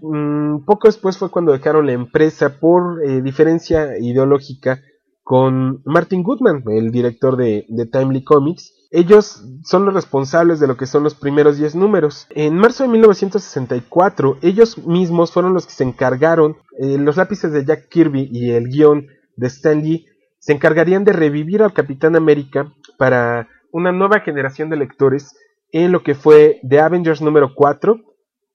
Mm, 0.00 0.64
poco 0.64 0.86
después 0.86 1.18
fue 1.18 1.30
cuando 1.30 1.52
dejaron 1.52 1.86
la 1.86 1.92
empresa 1.92 2.60
por 2.60 3.00
diferencia 3.22 3.98
ideológica 3.98 4.80
con 5.24 5.80
Martin 5.86 6.22
Goodman, 6.22 6.62
el 6.68 6.92
director 6.92 7.36
de, 7.36 7.66
Timely 7.90 8.22
Comics. 8.22 8.72
Ellos 8.90 9.42
son 9.64 9.86
los 9.86 9.94
responsables 9.94 10.60
de 10.60 10.68
lo 10.68 10.76
que 10.76 10.86
son 10.86 11.02
los 11.02 11.14
primeros 11.14 11.56
10 11.58 11.74
números. 11.74 12.28
En 12.30 12.56
marzo 12.56 12.84
de 12.84 12.90
1964, 12.90 14.36
ellos 14.42 14.78
mismos 14.86 15.32
fueron 15.32 15.54
los 15.54 15.66
que 15.66 15.72
se 15.72 15.82
encargaron, 15.82 16.58
eh, 16.78 16.98
los 16.98 17.16
lápices 17.16 17.52
de 17.52 17.64
Jack 17.64 17.88
Kirby 17.88 18.28
y 18.30 18.50
el 18.50 18.68
guion 18.68 19.08
de 19.36 19.46
Stan 19.48 19.82
Lee, 19.82 20.06
se 20.38 20.52
encargarían 20.52 21.04
de 21.04 21.14
revivir 21.14 21.62
al 21.62 21.72
Capitán 21.72 22.14
América 22.16 22.72
para 22.98 23.48
una 23.72 23.92
nueva 23.92 24.20
generación 24.20 24.68
de 24.68 24.76
lectores 24.76 25.34
en 25.72 25.90
lo 25.90 26.02
que 26.02 26.14
fue 26.14 26.60
The 26.68 26.80
Avengers 26.80 27.22
número 27.22 27.54
4 27.54 27.98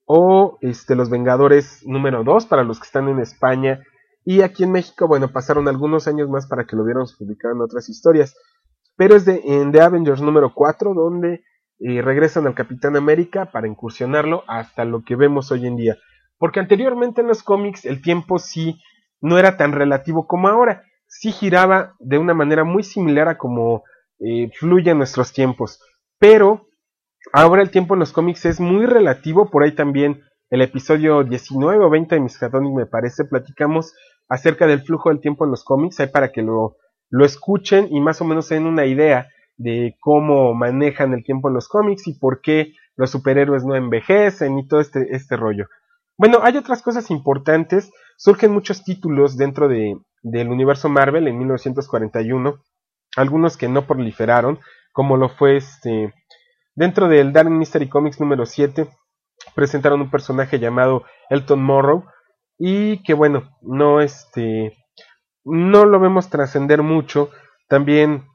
o 0.06 0.58
este, 0.62 0.96
Los 0.96 1.10
Vengadores 1.10 1.82
número 1.86 2.24
2 2.24 2.46
para 2.46 2.64
los 2.64 2.80
que 2.80 2.86
están 2.86 3.10
en 3.10 3.20
España 3.20 3.82
y 4.26 4.42
aquí 4.42 4.64
en 4.64 4.72
México, 4.72 5.08
bueno, 5.08 5.32
pasaron 5.32 5.68
algunos 5.68 6.08
años 6.08 6.30
más 6.30 6.48
para 6.48 6.66
que 6.66 6.76
lo 6.76 6.84
hubiéramos 6.84 7.16
publicado 7.16 7.56
en 7.56 7.62
otras 7.62 7.90
historias, 7.90 8.36
pero 8.96 9.16
es 9.16 9.26
de, 9.26 9.42
en 9.44 9.72
The 9.72 9.82
Avengers 9.82 10.22
número 10.22 10.54
4 10.54 10.94
donde 10.94 11.44
eh, 11.80 12.02
regresan 12.02 12.46
al 12.46 12.56
Capitán 12.56 12.96
América 12.96 13.52
para 13.52 13.68
incursionarlo 13.68 14.44
hasta 14.48 14.86
lo 14.86 15.04
que 15.04 15.16
vemos 15.16 15.52
hoy 15.52 15.66
en 15.66 15.78
día, 15.78 15.98
porque 16.38 16.60
anteriormente 16.60 17.22
en 17.22 17.28
los 17.28 17.44
cómics 17.44 17.86
el 17.86 18.02
tiempo 18.02 18.40
sí 18.40 18.80
no 19.22 19.38
era 19.38 19.58
tan 19.58 19.72
relativo 19.72 20.28
como 20.28 20.48
ahora, 20.48 20.84
sí 21.08 21.32
giraba 21.32 21.96
de 22.00 22.18
una 22.18 22.34
manera 22.34 22.64
muy 22.64 22.84
similar 22.84 23.28
a 23.30 23.38
como 23.38 23.84
eh, 24.20 24.52
fluye 24.58 24.92
en 24.92 24.98
nuestros 24.98 25.34
tiempos. 25.34 25.80
Pero 26.20 26.68
ahora 27.34 27.62
el 27.62 27.72
tiempo 27.72 27.94
en 27.94 28.02
los 28.02 28.12
cómics 28.12 28.46
es 28.46 28.60
muy 28.60 28.86
relativo, 28.86 29.50
por 29.50 29.64
ahí 29.64 29.74
también 29.74 30.22
el 30.50 30.62
episodio 30.62 31.24
19 31.24 31.84
o 31.84 31.90
20 31.90 32.16
de 32.16 32.22
Miskatonic 32.22 32.74
me 32.74 32.86
parece, 32.86 33.26
platicamos 33.26 33.94
acerca 34.28 34.68
del 34.68 34.82
flujo 34.82 35.10
del 35.10 35.22
tiempo 35.22 35.46
en 35.46 35.52
los 35.52 35.64
cómics, 35.64 36.00
hay 36.00 36.08
para 36.08 36.32
que 36.32 36.42
lo, 36.42 36.78
lo 37.10 37.26
escuchen 37.26 37.88
y 37.92 38.00
más 38.00 38.22
o 38.22 38.26
menos 38.26 38.50
den 38.50 38.66
una 38.66 38.86
idea 38.86 39.28
de 39.58 39.98
cómo 40.00 40.54
manejan 40.54 41.14
el 41.14 41.24
tiempo 41.24 41.50
en 41.50 41.56
los 41.56 41.68
cómics 41.68 42.08
y 42.08 42.18
por 42.18 42.42
qué 42.42 42.74
los 42.96 43.12
superhéroes 43.12 43.66
no 43.66 43.76
envejecen 43.76 44.58
y 44.58 44.68
todo 44.68 44.80
este, 44.80 45.16
este 45.16 45.36
rollo. 45.36 45.68
Bueno, 46.18 46.40
hay 46.44 46.58
otras 46.58 46.82
cosas 46.82 47.12
importantes. 47.12 47.92
Surgen 48.18 48.52
muchos 48.52 48.84
títulos 48.84 49.38
dentro 49.38 49.68
de, 49.68 49.98
del 50.22 50.50
universo 50.50 50.90
Marvel 50.90 51.28
en 51.28 51.38
1941. 51.38 52.62
Algunos 53.16 53.58
que 53.58 53.68
no 53.68 53.86
proliferaron, 53.86 54.60
como 54.92 55.18
lo 55.18 55.30
fue 55.30 55.58
este. 55.58 56.14
Dentro 56.76 57.08
del 57.08 57.34
Dark 57.34 57.50
Mystery 57.50 57.90
Comics 57.90 58.20
número 58.20 58.46
7, 58.46 58.90
presentaron 59.56 60.02
un 60.02 60.12
personaje 60.12 60.60
llamado 60.60 61.04
Elton 61.30 61.62
Morrow. 61.62 62.06
Y 62.58 63.04
que 63.04 63.14
bueno, 63.14 63.58
no 63.62 64.02
este. 64.02 64.78
No 65.46 65.86
lo 65.86 66.00
vemos 66.00 66.30
trascender 66.30 66.84
mucho. 66.84 67.30
También 67.68 68.26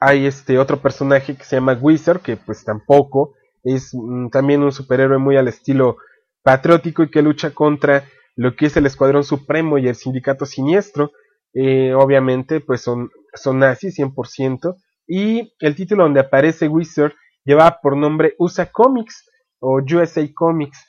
hay 0.00 0.26
este 0.26 0.58
otro 0.58 0.78
personaje 0.78 1.36
que 1.36 1.44
se 1.44 1.56
llama 1.56 1.78
Wizard, 1.80 2.20
que 2.20 2.36
pues 2.36 2.64
tampoco 2.64 3.34
es 3.62 3.90
mm, 3.94 4.30
también 4.30 4.62
un 4.62 4.72
superhéroe 4.72 5.18
muy 5.18 5.36
al 5.36 5.48
estilo 5.48 5.96
patriótico 6.42 7.02
y 7.02 7.10
que 7.10 7.22
lucha 7.22 7.50
contra 7.50 8.04
lo 8.34 8.56
que 8.56 8.66
es 8.66 8.76
el 8.76 8.86
Escuadrón 8.86 9.24
Supremo 9.24 9.78
y 9.78 9.88
el 9.88 9.94
Sindicato 9.94 10.46
Siniestro. 10.46 11.12
Eh, 11.54 11.92
obviamente, 11.94 12.60
pues 12.60 12.80
son, 12.80 13.10
son 13.34 13.58
nazis 13.58 13.98
100%. 13.98 14.76
Y 15.06 15.52
el 15.60 15.76
título 15.76 16.04
donde 16.04 16.20
aparece 16.20 16.68
Wizard 16.68 17.12
lleva 17.44 17.78
por 17.82 17.96
nombre 17.96 18.34
USA 18.38 18.66
Comics 18.66 19.28
o 19.62 19.80
USA 19.80 20.22
Comics. 20.34 20.86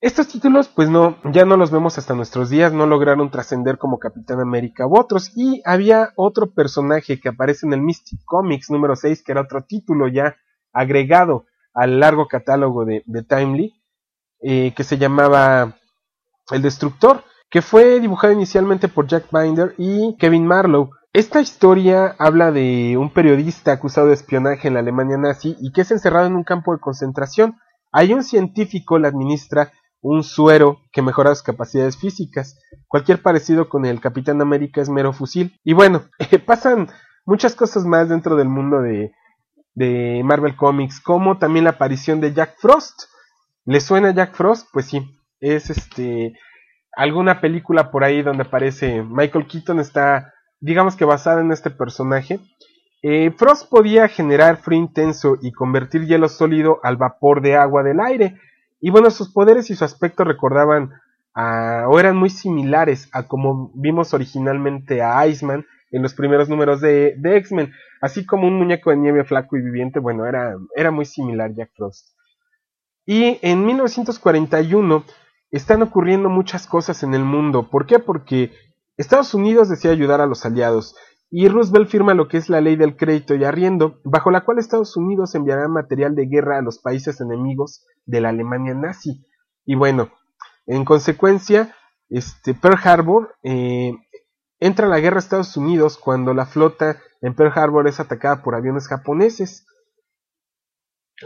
Estos 0.00 0.28
títulos, 0.28 0.68
pues 0.68 0.90
no, 0.90 1.16
ya 1.32 1.44
no 1.44 1.56
los 1.56 1.70
vemos 1.70 1.96
hasta 1.96 2.14
nuestros 2.14 2.50
días, 2.50 2.72
no 2.72 2.86
lograron 2.86 3.30
trascender 3.30 3.78
como 3.78 3.98
Capitán 3.98 4.40
América 4.40 4.86
u 4.86 4.98
otros. 4.98 5.30
Y 5.36 5.62
había 5.64 6.10
otro 6.16 6.52
personaje 6.52 7.20
que 7.20 7.28
aparece 7.28 7.66
en 7.66 7.72
el 7.72 7.80
Mystic 7.80 8.20
Comics 8.24 8.70
número 8.70 8.96
6, 8.96 9.22
que 9.22 9.32
era 9.32 9.42
otro 9.42 9.64
título 9.64 10.08
ya 10.08 10.36
agregado 10.72 11.46
al 11.72 12.00
largo 12.00 12.26
catálogo 12.26 12.84
de, 12.84 13.02
Timely, 13.28 13.74
eh, 14.42 14.72
que 14.76 14.84
se 14.84 14.98
llamaba 14.98 15.76
El 16.50 16.62
Destructor, 16.62 17.24
que 17.50 17.62
fue 17.62 18.00
dibujado 18.00 18.32
inicialmente 18.32 18.88
por 18.88 19.06
Jack 19.06 19.28
Binder 19.32 19.74
y 19.78 20.16
Kevin 20.18 20.46
Marlowe. 20.46 20.90
Esta 21.14 21.40
historia 21.40 22.16
habla 22.18 22.50
de 22.50 22.96
un 22.98 23.12
periodista 23.12 23.72
acusado 23.72 24.08
de 24.08 24.14
espionaje 24.14 24.66
en 24.66 24.74
la 24.74 24.80
Alemania 24.80 25.16
nazi 25.16 25.56
y 25.60 25.72
que 25.72 25.82
es 25.82 25.90
encerrado 25.92 26.26
en 26.26 26.34
un 26.34 26.42
campo 26.42 26.72
de 26.74 26.80
concentración. 26.80 27.56
Hay 27.94 28.12
un 28.12 28.22
científico 28.22 28.98
le 28.98 29.08
administra 29.08 29.72
un 30.02 30.22
suero 30.22 30.80
que 30.92 31.00
mejora 31.00 31.34
sus 31.34 31.42
capacidades 31.42 31.96
físicas. 31.96 32.58
Cualquier 32.88 33.22
parecido 33.22 33.70
con 33.70 33.86
el 33.86 34.00
Capitán 34.00 34.42
América 34.42 34.82
es 34.82 34.90
mero 34.90 35.14
fusil. 35.14 35.58
Y 35.64 35.72
bueno, 35.72 36.04
pasan 36.46 36.88
muchas 37.24 37.54
cosas 37.54 37.86
más 37.86 38.10
dentro 38.10 38.36
del 38.36 38.48
mundo 38.48 38.82
de, 38.82 39.12
de 39.74 40.20
Marvel 40.24 40.56
Comics, 40.56 41.00
como 41.00 41.38
también 41.38 41.64
la 41.64 41.70
aparición 41.70 42.20
de 42.20 42.34
Jack 42.34 42.56
Frost, 42.58 43.04
¿Le 43.66 43.80
suena 43.80 44.12
Jack 44.12 44.34
Frost? 44.34 44.68
Pues 44.72 44.86
sí, 44.86 45.16
es 45.40 45.70
este 45.70 46.34
alguna 46.96 47.40
película 47.40 47.90
por 47.90 48.04
ahí 48.04 48.22
donde 48.22 48.44
aparece 48.44 49.02
Michael 49.02 49.46
Keaton 49.46 49.80
está 49.80 50.32
digamos 50.60 50.96
que 50.96 51.04
basada 51.04 51.40
en 51.40 51.50
este 51.50 51.70
personaje. 51.70 52.40
Eh, 53.06 53.32
Frost 53.36 53.68
podía 53.68 54.08
generar 54.08 54.56
frío 54.56 54.78
intenso 54.78 55.36
y 55.42 55.52
convertir 55.52 56.06
hielo 56.06 56.26
sólido 56.26 56.80
al 56.82 56.96
vapor 56.96 57.42
de 57.42 57.54
agua 57.54 57.82
del 57.82 58.00
aire. 58.00 58.40
Y 58.80 58.88
bueno, 58.88 59.10
sus 59.10 59.30
poderes 59.30 59.68
y 59.68 59.76
su 59.76 59.84
aspecto 59.84 60.24
recordaban 60.24 60.90
a, 61.34 61.84
o 61.86 62.00
eran 62.00 62.16
muy 62.16 62.30
similares 62.30 63.10
a 63.12 63.24
como 63.28 63.70
vimos 63.74 64.14
originalmente 64.14 65.02
a 65.02 65.26
Iceman 65.26 65.66
en 65.90 66.00
los 66.00 66.14
primeros 66.14 66.48
números 66.48 66.80
de, 66.80 67.14
de 67.18 67.36
X-Men. 67.36 67.74
Así 68.00 68.24
como 68.24 68.48
un 68.48 68.56
muñeco 68.56 68.88
de 68.88 68.96
nieve 68.96 69.24
flaco 69.24 69.58
y 69.58 69.60
viviente, 69.60 69.98
bueno, 69.98 70.24
era, 70.24 70.56
era 70.74 70.90
muy 70.90 71.04
similar 71.04 71.52
Jack 71.54 71.72
Frost. 71.76 72.16
Y 73.04 73.38
en 73.42 73.66
1941 73.66 75.04
están 75.50 75.82
ocurriendo 75.82 76.30
muchas 76.30 76.66
cosas 76.66 77.02
en 77.02 77.12
el 77.12 77.24
mundo. 77.24 77.68
¿Por 77.68 77.84
qué? 77.84 77.98
Porque 77.98 78.50
Estados 78.96 79.34
Unidos 79.34 79.68
desea 79.68 79.90
ayudar 79.90 80.22
a 80.22 80.26
los 80.26 80.46
aliados 80.46 80.96
y 81.36 81.48
Roosevelt 81.48 81.88
firma 81.88 82.14
lo 82.14 82.28
que 82.28 82.36
es 82.36 82.48
la 82.48 82.60
ley 82.60 82.76
del 82.76 82.94
crédito 82.94 83.34
y 83.34 83.42
arriendo, 83.42 83.98
bajo 84.04 84.30
la 84.30 84.44
cual 84.44 84.60
Estados 84.60 84.96
Unidos 84.96 85.34
enviará 85.34 85.66
material 85.66 86.14
de 86.14 86.26
guerra 86.26 86.58
a 86.58 86.62
los 86.62 86.78
países 86.78 87.20
enemigos 87.20 87.84
de 88.06 88.20
la 88.20 88.28
Alemania 88.28 88.72
nazi. 88.72 89.26
Y 89.66 89.74
bueno, 89.74 90.12
en 90.66 90.84
consecuencia, 90.84 91.74
este 92.08 92.54
Pearl 92.54 92.78
Harbor 92.84 93.34
eh, 93.42 93.94
entra 94.60 94.86
a 94.86 94.88
la 94.88 95.00
guerra 95.00 95.16
a 95.16 95.18
Estados 95.18 95.56
Unidos 95.56 95.98
cuando 95.98 96.34
la 96.34 96.46
flota 96.46 97.00
en 97.20 97.34
Pearl 97.34 97.50
Harbor 97.52 97.88
es 97.88 97.98
atacada 97.98 98.40
por 98.44 98.54
aviones 98.54 98.86
japoneses. 98.86 99.66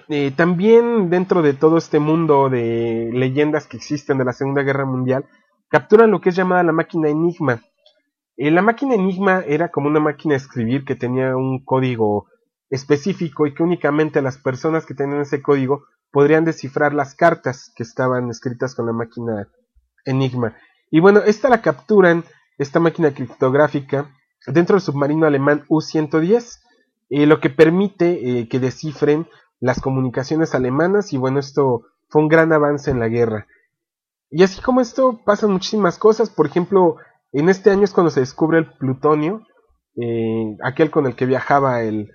Eh, 0.09 0.33
también 0.35 1.11
dentro 1.11 1.43
de 1.43 1.53
todo 1.53 1.77
este 1.77 1.99
mundo 1.99 2.49
de 2.49 3.11
leyendas 3.13 3.67
que 3.67 3.77
existen 3.77 4.17
de 4.17 4.25
la 4.25 4.33
Segunda 4.33 4.63
Guerra 4.63 4.87
Mundial, 4.87 5.27
capturan 5.69 6.11
lo 6.11 6.23
que 6.23 6.31
es 6.31 6.35
llamada 6.35 6.63
la 6.63 6.73
máquina 6.73 7.11
Enigma. 7.11 7.63
Eh, 8.41 8.53
la 8.53 8.63
máquina 8.63 8.95
Enigma 8.95 9.43
era 9.45 9.69
como 9.69 9.89
una 9.89 9.99
máquina 9.99 10.35
de 10.35 10.39
escribir 10.39 10.85
que 10.85 10.95
tenía 10.95 11.37
un 11.37 11.65
código 11.65 12.29
específico 12.71 13.47
y 13.47 13.53
que 13.53 13.65
únicamente 13.65 14.23
las 14.23 14.39
personas 14.39 14.87
que 14.87 14.95
tenían 14.95 15.23
ese 15.23 15.43
código 15.43 15.83
podrían 16.13 16.45
descifrar 16.45 16.95
las 16.95 17.17
cartas 17.17 17.73
que 17.75 17.83
estaban 17.83 18.31
escritas 18.31 18.77
con 18.77 18.87
la 18.87 18.93
máquina 18.93 19.49
Enigma. 20.05 20.57
Y 20.89 21.01
bueno, 21.01 21.21
esta 21.21 21.49
la 21.49 21.63
capturan, 21.63 22.25
esta 22.59 22.79
máquina 22.79 23.13
criptográfica, 23.13 24.09
dentro 24.47 24.77
del 24.77 24.83
submarino 24.83 25.27
alemán 25.27 25.65
U-110, 25.69 26.61
eh, 27.11 27.27
lo 27.27 27.41
que 27.41 27.51
permite 27.51 28.47
que 28.49 28.61
descifren 28.61 29.27
las 29.59 29.81
comunicaciones 29.81 30.55
alemanas 30.55 31.13
y 31.13 31.19
bueno, 31.19 31.41
esto 31.41 31.87
fue 32.09 32.23
un 32.23 32.29
gran 32.29 32.53
avance 32.53 32.93
en 32.93 33.01
la 33.01 33.09
guerra. 33.09 33.49
Y 34.31 34.45
así 34.45 34.63
como 34.63 34.81
esto 34.81 35.21
pasan 35.25 35.51
muchísimas 35.51 35.99
cosas, 35.99 36.31
por 36.31 36.47
ejemplo, 36.47 36.99
en 37.33 37.49
este 37.49 37.71
año 37.71 37.85
es 37.85 37.93
cuando 37.93 38.11
se 38.11 38.21
descubre 38.21 38.59
el 38.59 38.73
plutonio, 38.73 39.47
eh, 39.97 40.57
aquel 40.63 40.91
con 40.91 41.07
el 41.07 41.15
que 41.15 41.27
viajaba 41.27 41.83
el, 41.83 42.11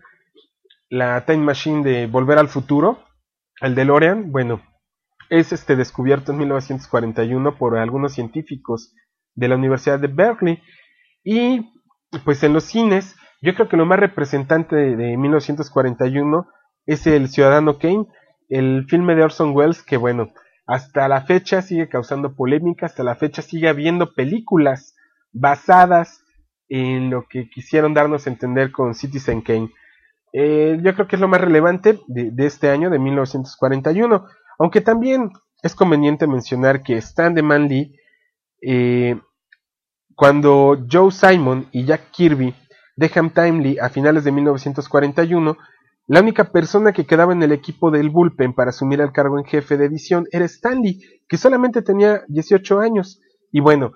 la 0.89 1.26
Time 1.26 1.43
Machine 1.43 1.84
de 1.84 2.08
Volver 2.08 2.38
al 2.38 2.47
Futuro, 2.47 2.99
el 3.62 3.76
DeLorean, 3.76 4.32
bueno, 4.32 4.62
es 5.30 5.52
este 5.52 5.76
descubierto 5.76 6.32
en 6.32 6.39
1941 6.39 7.58
por 7.58 7.78
algunos 7.78 8.13
científicos 8.13 8.93
de 9.36 9.47
la 9.47 9.56
Universidad 9.56 9.99
de 9.99 10.08
Berkeley. 10.08 10.62
Y 11.23 11.71
pues 12.23 12.43
en 12.43 12.54
los 12.54 12.65
cines, 12.65 13.15
yo 13.41 13.56
creo 13.56 13.69
que 13.69 13.78
lo 13.78 13.86
más 13.86 13.99
representante 13.99 14.76
de, 14.76 14.95
de 14.95 15.17
1941 15.17 16.47
es 16.86 17.08
El 17.08 17.30
Ciudadano 17.30 17.80
Kane, 17.80 18.08
el 18.49 18.86
filme 18.88 19.15
de 19.15 19.23
Orson 19.23 19.56
Welles 19.56 19.82
que 19.82 19.97
bueno, 19.97 20.32
hasta 20.65 21.08
la 21.08 21.21
fecha 21.21 21.62
sigue 21.62 21.89
causando 21.89 22.36
polémica, 22.36 22.86
hasta 22.86 23.04
la 23.04 23.15
fecha 23.15 23.41
sigue 23.41 23.69
habiendo 23.69 24.13
películas 24.13 24.93
basadas 25.34 26.24
en 26.69 27.10
lo 27.10 27.28
que 27.28 27.50
quisieron 27.50 27.93
darnos 27.93 28.26
a 28.26 28.30
entender 28.30 28.72
con 28.72 28.96
Citizen 28.96 29.41
Kane. 29.41 29.72
Eh, 30.32 30.80
yo 30.82 30.93
creo 30.96 31.08
que 31.08 31.15
es 31.15 31.19
lo 31.19 31.28
más 31.28 31.41
relevante 31.41 32.00
de, 32.08 32.46
este 32.46 32.69
año, 32.69 32.89
de 32.89 33.00
1941, 33.00 34.26
aunque 34.58 34.82
también 34.82 35.32
es 35.62 35.76
conveniente 35.76 36.26
mencionar 36.26 36.82
que 36.82 36.98
Stan 36.98 37.34
de 37.34 37.43
Manley, 37.43 37.96
eh, 38.62 39.19
cuando 40.15 40.86
Joe 40.89 41.12
Simon 41.12 41.67
y 41.72 41.86
Jack 41.86 42.12
Kirby 42.12 42.56
dejan 42.96 43.32
Timely 43.32 43.80
a 43.80 43.89
finales 43.89 44.24
de 44.24 44.32
1941, 44.32 45.58
la 46.08 46.19
única 46.19 46.46
persona 46.52 46.91
que 46.91 47.06
quedaba 47.06 47.34
en 47.34 47.43
el 47.43 47.52
equipo 47.52 47.89
del 47.89 48.10
bullpen 48.10 48.54
para 48.54 48.69
asumir 48.72 49.00
el 49.00 49.12
cargo 49.12 49.39
en 49.39 49.46
jefe 49.46 49.78
de 49.78 49.86
edición 49.86 50.28
era 50.32 50.46
Stanley, 50.46 51.00
que 51.28 51.38
solamente 51.38 51.82
tenía 51.82 52.24
18 52.28 52.80
años. 52.80 53.22
Y 53.52 53.62
bueno, 53.62 53.93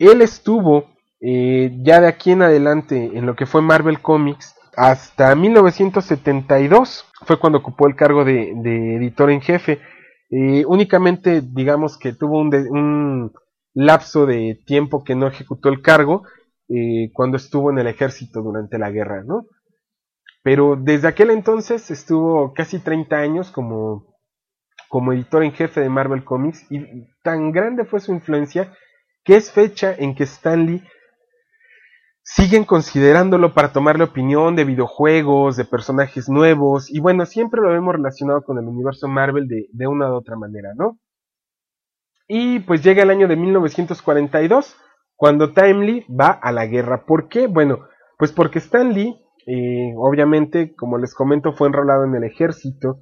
él 0.00 0.22
estuvo 0.22 0.86
eh, 1.20 1.76
ya 1.82 2.00
de 2.00 2.08
aquí 2.08 2.32
en 2.32 2.42
adelante 2.42 3.10
en 3.14 3.26
lo 3.26 3.36
que 3.36 3.44
fue 3.44 3.60
Marvel 3.60 4.00
Comics 4.00 4.56
hasta 4.74 5.34
1972 5.34 7.04
fue 7.26 7.38
cuando 7.38 7.58
ocupó 7.58 7.86
el 7.86 7.96
cargo 7.96 8.24
de, 8.24 8.50
editor 8.96 9.30
en 9.30 9.42
jefe. 9.42 9.78
Eh, 10.30 10.64
únicamente 10.66 11.42
digamos 11.42 11.98
que 11.98 12.14
tuvo 12.14 12.40
un, 12.40 13.32
lapso 13.72 14.26
de 14.26 14.60
tiempo 14.66 15.04
que 15.04 15.14
no 15.14 15.28
ejecutó 15.28 15.68
el 15.68 15.80
cargo 15.80 16.22
eh, 16.68 17.10
cuando 17.12 17.36
estuvo 17.36 17.70
en 17.70 17.78
el 17.78 17.86
ejército 17.86 18.42
durante 18.42 18.78
la 18.78 18.90
guerra, 18.90 19.22
¿no? 19.24 19.44
Pero 20.42 20.76
desde 20.76 21.06
aquel 21.06 21.30
entonces 21.30 21.88
estuvo 21.90 22.52
casi 22.52 22.80
30 22.80 23.16
años 23.16 23.50
como, 23.52 24.16
como 24.88 25.12
editor 25.12 25.44
en 25.44 25.52
jefe 25.52 25.80
de 25.82 25.88
Marvel 25.88 26.24
Comics 26.24 26.66
y 26.70 26.80
tan 27.22 27.52
grande 27.52 27.84
fue 27.84 28.00
su 28.00 28.12
influencia 28.12 28.72
que 29.24 29.36
es 29.36 29.52
fecha 29.52 29.94
en 29.96 30.14
que 30.14 30.24
Stanley 30.24 30.82
siguen 32.22 32.64
considerándolo 32.64 33.54
para 33.54 33.72
tomarle 33.72 34.04
opinión 34.04 34.56
de 34.56 34.64
videojuegos, 34.64 35.56
de 35.56 35.64
personajes 35.64 36.28
nuevos, 36.28 36.90
y 36.90 37.00
bueno, 37.00 37.26
siempre 37.26 37.60
lo 37.60 37.74
hemos 37.74 37.94
relacionado 37.94 38.42
con 38.42 38.58
el 38.58 38.64
universo 38.64 39.08
Marvel 39.08 39.48
de, 39.48 39.86
una 39.86 40.10
u 40.10 40.16
otra 40.16 40.36
manera, 40.36 40.70
¿no? 40.76 40.98
Y 42.28 42.60
pues 42.60 42.82
llega 42.84 43.02
el 43.02 43.10
año 43.10 43.26
de 43.26 43.36
1942, 43.36 44.76
cuando 45.16 45.52
Timely 45.52 46.06
va 46.08 46.30
a 46.30 46.52
la 46.52 46.66
guerra. 46.66 47.04
¿Por 47.04 47.28
qué? 47.28 47.48
Bueno, 47.48 47.88
pues 48.16 48.32
porque 48.32 48.60
Stan 48.60 48.92
Lee 48.92 49.16
eh, 49.46 49.94
obviamente, 49.96 50.74
como 50.76 50.98
les 50.98 51.14
comento, 51.14 51.52
fue 51.52 51.68
enrolado 51.68 52.04
en 52.04 52.14
el 52.14 52.24
ejército. 52.24 53.00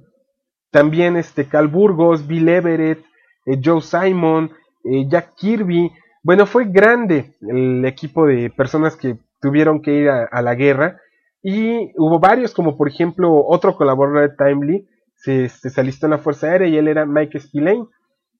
También 0.71 1.15
este 1.15 1.47
Cal 1.47 1.67
Burgos, 1.67 2.27
Bill 2.27 2.49
Everett, 2.49 3.03
eh, 3.45 3.59
Joe 3.63 3.81
Simon, 3.81 4.51
eh, 4.83 5.07
Jack 5.07 5.35
Kirby. 5.35 5.91
Bueno, 6.21 6.45
fue 6.45 6.65
grande 6.65 7.35
el 7.41 7.85
equipo 7.85 8.25
de 8.25 8.49
personas 8.49 8.95
que 8.95 9.17
tuvieron 9.39 9.81
que 9.81 9.93
ir 9.93 10.09
a, 10.09 10.41
la 10.41 10.55
guerra. 10.55 10.99
Y 11.41 11.91
hubo 11.97 12.19
varios, 12.19 12.53
como 12.53 12.77
por 12.77 12.89
ejemplo 12.89 13.45
otro 13.45 13.75
colaborador 13.75 14.29
de 14.29 14.35
Timely, 14.35 14.87
se, 15.15 15.49
se, 15.49 15.79
alistó 15.79 16.07
en 16.07 16.11
la 16.11 16.17
Fuerza 16.17 16.47
Aérea 16.47 16.67
y 16.67 16.77
él 16.77 16.87
era 16.87 17.05
Mike 17.05 17.39
Spillane. 17.39 17.87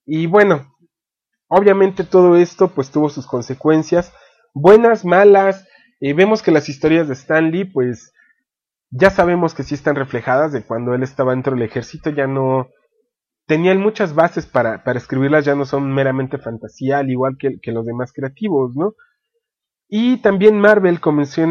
Y 0.06 0.28
bueno, 0.28 0.76
obviamente 1.48 2.04
todo 2.04 2.36
esto 2.36 2.70
pues 2.70 2.92
tuvo 2.92 3.10
sus 3.10 3.26
consecuencias, 3.26 4.14
buenas, 4.54 5.06
malas. 5.06 5.66
Eh, 6.02 6.14
vemos 6.14 6.42
que 6.42 6.52
las 6.52 6.68
historias 6.68 7.08
de 7.08 7.14
Stanley 7.14 7.66
pues 7.66 8.14
ya 8.92 9.10
sabemos 9.10 9.54
que 9.54 9.64
sí 9.64 9.76
están 9.76 9.96
reflejadas 9.96 10.52
de 10.52 10.64
cuando 10.64 10.94
él 10.94 11.04
estaba 11.04 11.32
dentro 11.32 11.54
del 11.54 11.64
ejército, 11.64 12.10
ya 12.10 12.28
no 12.28 12.70
tenían 13.50 13.80
muchas 13.80 14.14
bases 14.14 14.46
para, 14.46 14.84
para 14.84 15.00
escribirlas, 15.00 15.44
ya 15.44 15.56
no 15.56 15.66
son 15.66 15.92
meramente 15.92 16.38
fantasía, 16.38 17.00
al 17.00 17.10
igual 17.10 17.36
que, 17.40 17.72
los 17.72 17.84
demás 17.84 18.14
creativos, 18.14 18.76
¿no? 18.76 18.94
Y 19.88 20.18
también 20.18 20.62
Marvel 20.62 21.02
comienza 21.02 21.50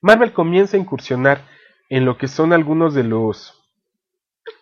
Marvel 0.00 0.32
comienza 0.32 0.76
a 0.76 0.80
incursionar 0.80 1.48
en 1.88 2.04
lo 2.04 2.16
que 2.16 2.28
son 2.28 2.52
algunos 2.52 2.94
de 2.94 3.02
los 3.02 3.60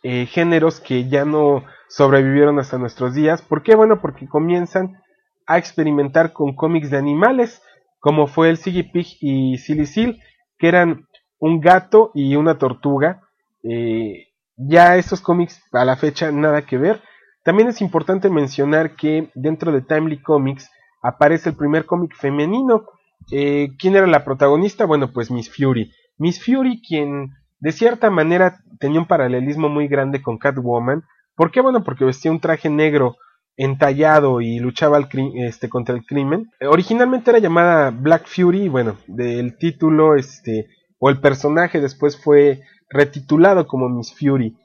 eh, 0.03 0.25
géneros 0.25 0.81
que 0.81 1.11
ya 1.11 1.27
no 1.27 1.67
sobrevivieron 1.91 2.59
hasta 2.59 2.79
nuestros 2.79 3.13
días. 3.13 3.43
¿Por 3.43 3.63
qué? 3.63 3.75
Bueno, 3.75 4.01
porque 4.01 4.27
comienzan 4.27 5.03
a 5.47 5.59
experimentar 5.59 6.33
con 6.33 6.57
cómics 6.57 6.89
de 6.89 6.97
animales, 6.97 7.61
como 8.01 8.27
fue 8.27 8.49
el 8.49 8.57
Siggy 8.57 8.85
Pig 8.85 9.19
y 9.21 9.59
Silly 9.59 10.19
que 10.57 10.69
eran 10.69 11.09
un 11.43 11.61
gato 11.61 12.13
y 12.15 12.37
una 12.37 12.57
tortuga. 12.57 13.21
Eh, 13.65 14.29
ya 14.57 14.97
esos 14.97 15.21
cómics 15.21 15.61
a 15.73 15.85
la 15.85 15.97
fecha 15.97 16.31
nada 16.31 16.63
que 16.63 16.79
ver. 16.79 17.03
También 17.43 17.69
es 17.69 17.81
importante 17.81 18.31
mencionar 18.31 18.95
que 18.95 19.29
dentro 19.35 19.73
de 19.73 19.83
Timely 19.83 20.23
Comics 20.23 20.71
aparece 21.03 21.49
el 21.49 21.57
primer 21.57 21.85
cómic 21.85 22.15
femenino. 22.15 22.85
Eh, 23.33 23.71
¿Quién 23.77 23.97
era 23.97 24.07
la 24.07 24.25
protagonista? 24.25 24.85
Bueno, 24.85 25.13
pues 25.13 25.33
Miss 25.33 25.53
Fury. 25.53 25.91
Miss 26.17 26.45
Fury, 26.45 26.81
quien 26.81 27.33
de 27.59 27.73
cierta 27.73 28.09
manera 28.09 28.61
tenía 28.79 29.01
un 29.01 29.09
paralelismo 29.09 29.69
muy 29.69 29.89
grande 29.89 30.23
con 30.23 30.39
Catwoman. 30.39 31.03
¿Por 31.35 31.51
qué? 31.51 31.61
Bueno, 31.61 31.83
porque 31.83 32.05
vestía 32.05 32.31
un 32.31 32.39
traje 32.39 32.71
negro 32.71 33.17
entallado 33.57 34.41
y 34.41 34.61
luchaba 34.61 35.09
este, 35.35 35.69
contra 35.69 35.97
el 35.97 36.07
crimen. 36.07 36.53
Eh, 36.61 36.69
originalmente 36.69 37.31
era 37.33 37.41
llamada 37.41 37.91
Black 37.91 38.29
Fury, 38.29 38.69
bueno, 38.69 38.97
del 39.09 39.59
título, 39.59 40.15
este, 40.15 40.69
o 41.05 41.11
el 41.11 41.19
personaje 41.19 41.81
después 41.81 42.17
fue 42.17 42.63
retitulado 42.89 43.67
como 43.67 43.89
Miss 43.89 44.15
Fury. 44.17 44.57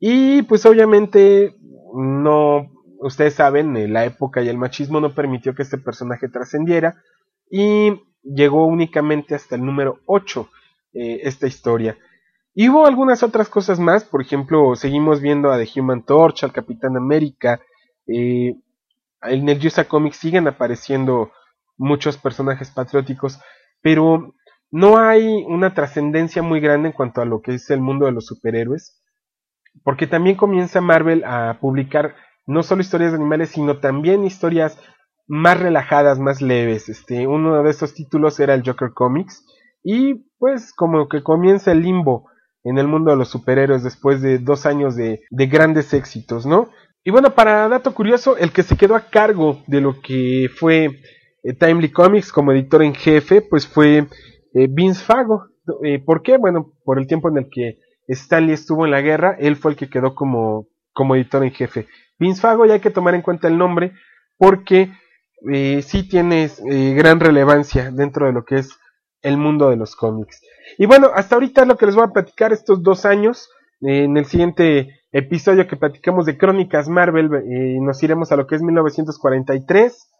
Y 0.00 0.42
pues 0.42 0.66
obviamente 0.66 1.54
no, 1.94 2.68
ustedes 2.98 3.34
saben, 3.34 3.76
eh, 3.76 3.86
la 3.86 4.04
época 4.04 4.42
y 4.42 4.48
el 4.48 4.58
machismo 4.58 5.00
no 5.00 5.14
permitió 5.14 5.54
que 5.54 5.62
este 5.62 5.78
personaje 5.78 6.28
trascendiera 6.28 7.00
y 7.48 7.92
llegó 8.24 8.66
únicamente 8.66 9.36
hasta 9.36 9.54
el 9.54 9.64
número 9.64 10.00
8 10.06 10.48
eh, 10.94 11.20
esta 11.22 11.46
historia. 11.46 11.96
Y 12.54 12.70
hubo 12.70 12.86
algunas 12.86 13.22
otras 13.22 13.48
cosas 13.48 13.78
más, 13.78 14.02
por 14.02 14.20
ejemplo, 14.20 14.74
seguimos 14.74 15.20
viendo 15.20 15.52
a 15.52 15.58
The 15.58 15.80
Human 15.80 16.04
Torch, 16.04 16.42
al 16.42 16.52
Capitán 16.52 16.96
América, 16.96 17.60
eh, 18.08 18.56
en 19.22 19.48
el 19.48 19.64
USA 19.64 19.84
Comics 19.84 20.16
siguen 20.16 20.48
apareciendo 20.48 21.30
muchos 21.76 22.18
personajes 22.18 22.72
patrióticos, 22.72 23.38
pero 23.80 24.34
no 24.74 24.98
hay 24.98 25.44
una 25.46 25.72
trascendencia 25.72 26.42
muy 26.42 26.60
grande 26.60 26.88
en 26.88 26.94
cuanto 26.94 27.20
a 27.20 27.24
lo 27.24 27.40
que 27.40 27.54
es 27.54 27.70
el 27.70 27.80
mundo 27.80 28.06
de 28.06 28.12
los 28.12 28.26
superhéroes 28.26 29.04
porque 29.82 30.06
también 30.06 30.36
comienza 30.36 30.80
Marvel 30.80 31.24
a 31.24 31.58
publicar 31.60 32.14
no 32.46 32.62
solo 32.62 32.82
historias 32.82 33.12
de 33.12 33.16
animales, 33.16 33.50
sino 33.50 33.78
también 33.78 34.24
historias 34.24 34.78
más 35.26 35.58
relajadas, 35.58 36.18
más 36.18 36.42
leves. 36.42 36.88
Este, 36.88 37.26
uno 37.26 37.62
de 37.62 37.70
estos 37.70 37.94
títulos 37.94 38.38
era 38.38 38.54
el 38.54 38.62
Joker 38.64 38.90
Comics 38.94 39.44
y 39.82 40.26
pues 40.38 40.72
como 40.72 41.08
que 41.08 41.22
comienza 41.22 41.72
el 41.72 41.82
limbo 41.82 42.28
en 42.62 42.78
el 42.78 42.86
mundo 42.86 43.10
de 43.10 43.16
los 43.16 43.28
superhéroes 43.28 43.82
después 43.82 44.22
de 44.22 44.38
dos 44.38 44.66
años 44.66 44.96
de, 44.96 45.20
grandes 45.30 45.92
éxitos, 45.92 46.46
¿no? 46.46 46.70
Y 47.02 47.10
bueno, 47.10 47.34
para 47.34 47.68
dato 47.68 47.94
curioso, 47.94 48.38
el 48.38 48.52
que 48.52 48.62
se 48.62 48.76
quedó 48.76 48.94
a 48.94 49.10
cargo 49.10 49.62
de 49.66 49.82
lo 49.82 50.00
que 50.00 50.48
fue 50.54 51.02
eh, 51.42 51.52
Timely 51.52 51.90
Comics 51.90 52.32
como 52.32 52.52
editor 52.52 52.82
en 52.82 52.94
jefe, 52.94 53.42
pues 53.42 53.66
fue 53.66 54.06
eh, 54.54 54.68
Vince 54.70 55.04
Fago. 55.04 55.48
Eh, 55.82 55.98
¿Por 55.98 56.22
qué? 56.22 56.38
Bueno, 56.38 56.72
por 56.84 56.98
el 56.98 57.06
tiempo 57.06 57.28
en 57.28 57.38
el 57.38 57.48
que 57.50 57.78
Stanley 58.08 58.54
estuvo 58.54 58.84
en 58.84 58.90
la 58.90 59.00
guerra, 59.00 59.36
él 59.38 59.56
fue 59.56 59.72
el 59.72 59.76
que 59.76 59.90
quedó 59.90 60.14
como, 60.14 60.68
como 60.92 61.16
editor 61.16 61.44
en 61.44 61.52
jefe. 61.52 61.86
Vince 62.18 62.40
Fago 62.40 62.66
ya 62.66 62.74
hay 62.74 62.80
que 62.80 62.90
tomar 62.90 63.14
en 63.14 63.22
cuenta 63.22 63.48
el 63.48 63.58
nombre 63.58 63.92
porque 64.38 64.92
eh, 65.52 65.82
sí 65.82 66.08
tiene 66.08 66.50
eh, 66.70 66.94
gran 66.94 67.20
relevancia 67.20 67.90
dentro 67.90 68.26
de 68.26 68.32
lo 68.32 68.44
que 68.44 68.56
es 68.56 68.78
el 69.22 69.36
mundo 69.36 69.70
de 69.70 69.76
los 69.76 69.96
cómics. 69.96 70.40
Y 70.78 70.86
bueno, 70.86 71.10
hasta 71.14 71.36
ahorita 71.36 71.62
es 71.62 71.68
lo 71.68 71.76
que 71.76 71.86
les 71.86 71.94
voy 71.94 72.04
a 72.04 72.12
platicar 72.12 72.52
estos 72.52 72.82
dos 72.82 73.04
años. 73.04 73.48
Eh, 73.80 74.04
en 74.04 74.16
el 74.16 74.26
siguiente 74.26 75.00
episodio 75.12 75.66
que 75.66 75.76
platicamos 75.76 76.26
de 76.26 76.38
Crónicas 76.38 76.88
Marvel, 76.88 77.30
nos 77.80 78.02
iremos 78.02 78.32
a 78.32 78.36
lo 78.36 78.46
que 78.46 78.56
es 78.56 78.62
1943, 78.62 80.10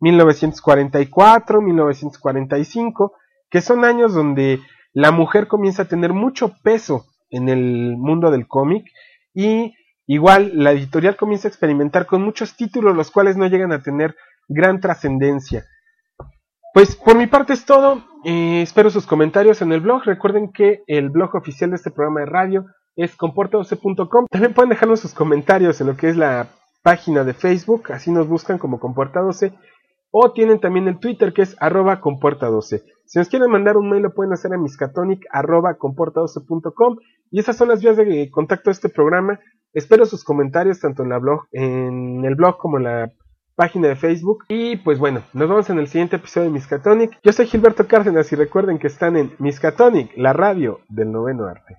1944, 0.00 1.62
1945, 1.62 3.14
que 3.52 3.60
son 3.60 3.84
años 3.84 4.14
donde 4.14 4.60
la 4.94 5.12
mujer 5.12 5.46
comienza 5.46 5.82
a 5.82 5.88
tener 5.88 6.14
mucho 6.14 6.54
peso 6.64 7.04
en 7.30 7.50
el 7.50 7.96
mundo 7.98 8.30
del 8.30 8.48
cómic 8.48 8.86
y 9.34 9.74
igual 10.06 10.52
la 10.54 10.72
editorial 10.72 11.16
comienza 11.16 11.46
a 11.46 11.50
experimentar 11.50 12.06
con 12.06 12.22
muchos 12.22 12.56
títulos 12.56 12.96
los 12.96 13.10
cuales 13.10 13.36
no 13.36 13.46
llegan 13.46 13.72
a 13.72 13.82
tener 13.82 14.16
gran 14.48 14.80
trascendencia. 14.80 15.66
Pues 16.72 16.96
por 16.96 17.16
mi 17.16 17.26
parte 17.26 17.52
es 17.52 17.66
todo, 17.66 18.02
eh, 18.24 18.62
espero 18.62 18.88
sus 18.88 19.06
comentarios 19.06 19.60
en 19.60 19.72
el 19.72 19.80
blog, 19.80 20.02
recuerden 20.04 20.50
que 20.50 20.82
el 20.86 21.10
blog 21.10 21.34
oficial 21.34 21.70
de 21.70 21.76
este 21.76 21.90
programa 21.90 22.20
de 22.20 22.26
radio 22.26 22.66
es 22.96 23.16
comporta12.com, 23.18 24.26
también 24.30 24.54
pueden 24.54 24.70
dejarnos 24.70 25.00
sus 25.00 25.12
comentarios 25.12 25.78
en 25.82 25.88
lo 25.88 25.96
que 25.96 26.08
es 26.08 26.16
la 26.16 26.48
página 26.82 27.22
de 27.22 27.34
Facebook, 27.34 27.92
así 27.92 28.10
nos 28.10 28.26
buscan 28.28 28.56
como 28.56 28.80
Comporta12 28.80 29.52
o 30.12 30.32
tienen 30.32 30.60
también 30.60 30.86
el 30.86 31.00
Twitter 31.00 31.32
que 31.32 31.42
es 31.42 31.56
arroba 31.58 32.00
comporta12. 32.00 32.84
Si 33.06 33.18
nos 33.18 33.28
quieren 33.28 33.50
mandar 33.50 33.76
un 33.76 33.90
mail 33.90 34.02
lo 34.02 34.14
pueden 34.14 34.32
hacer 34.32 34.52
a 34.52 34.58
miscatonic 34.58 35.26
arroba 35.30 35.76
comporta12.com 35.78 36.98
y 37.30 37.40
esas 37.40 37.56
son 37.56 37.68
las 37.68 37.80
vías 37.80 37.96
de 37.96 38.30
contacto 38.30 38.70
de 38.70 38.74
este 38.74 38.88
programa. 38.90 39.40
Espero 39.72 40.04
sus 40.04 40.22
comentarios 40.22 40.80
tanto 40.80 41.02
en, 41.02 41.08
la 41.08 41.18
blog, 41.18 41.46
en 41.50 42.24
el 42.24 42.34
blog 42.34 42.58
como 42.58 42.76
en 42.76 42.84
la 42.84 43.12
página 43.54 43.88
de 43.88 43.96
Facebook. 43.96 44.44
Y 44.48 44.76
pues 44.76 44.98
bueno, 44.98 45.22
nos 45.32 45.48
vemos 45.48 45.70
en 45.70 45.78
el 45.78 45.88
siguiente 45.88 46.16
episodio 46.16 46.48
de 46.48 46.52
Miscatonic. 46.52 47.18
Yo 47.22 47.32
soy 47.32 47.46
Gilberto 47.46 47.86
Cárdenas 47.86 48.30
y 48.32 48.36
recuerden 48.36 48.78
que 48.78 48.88
están 48.88 49.16
en 49.16 49.34
Miscatonic, 49.38 50.12
la 50.16 50.34
radio 50.34 50.80
del 50.88 51.10
noveno 51.10 51.46
arte. 51.46 51.78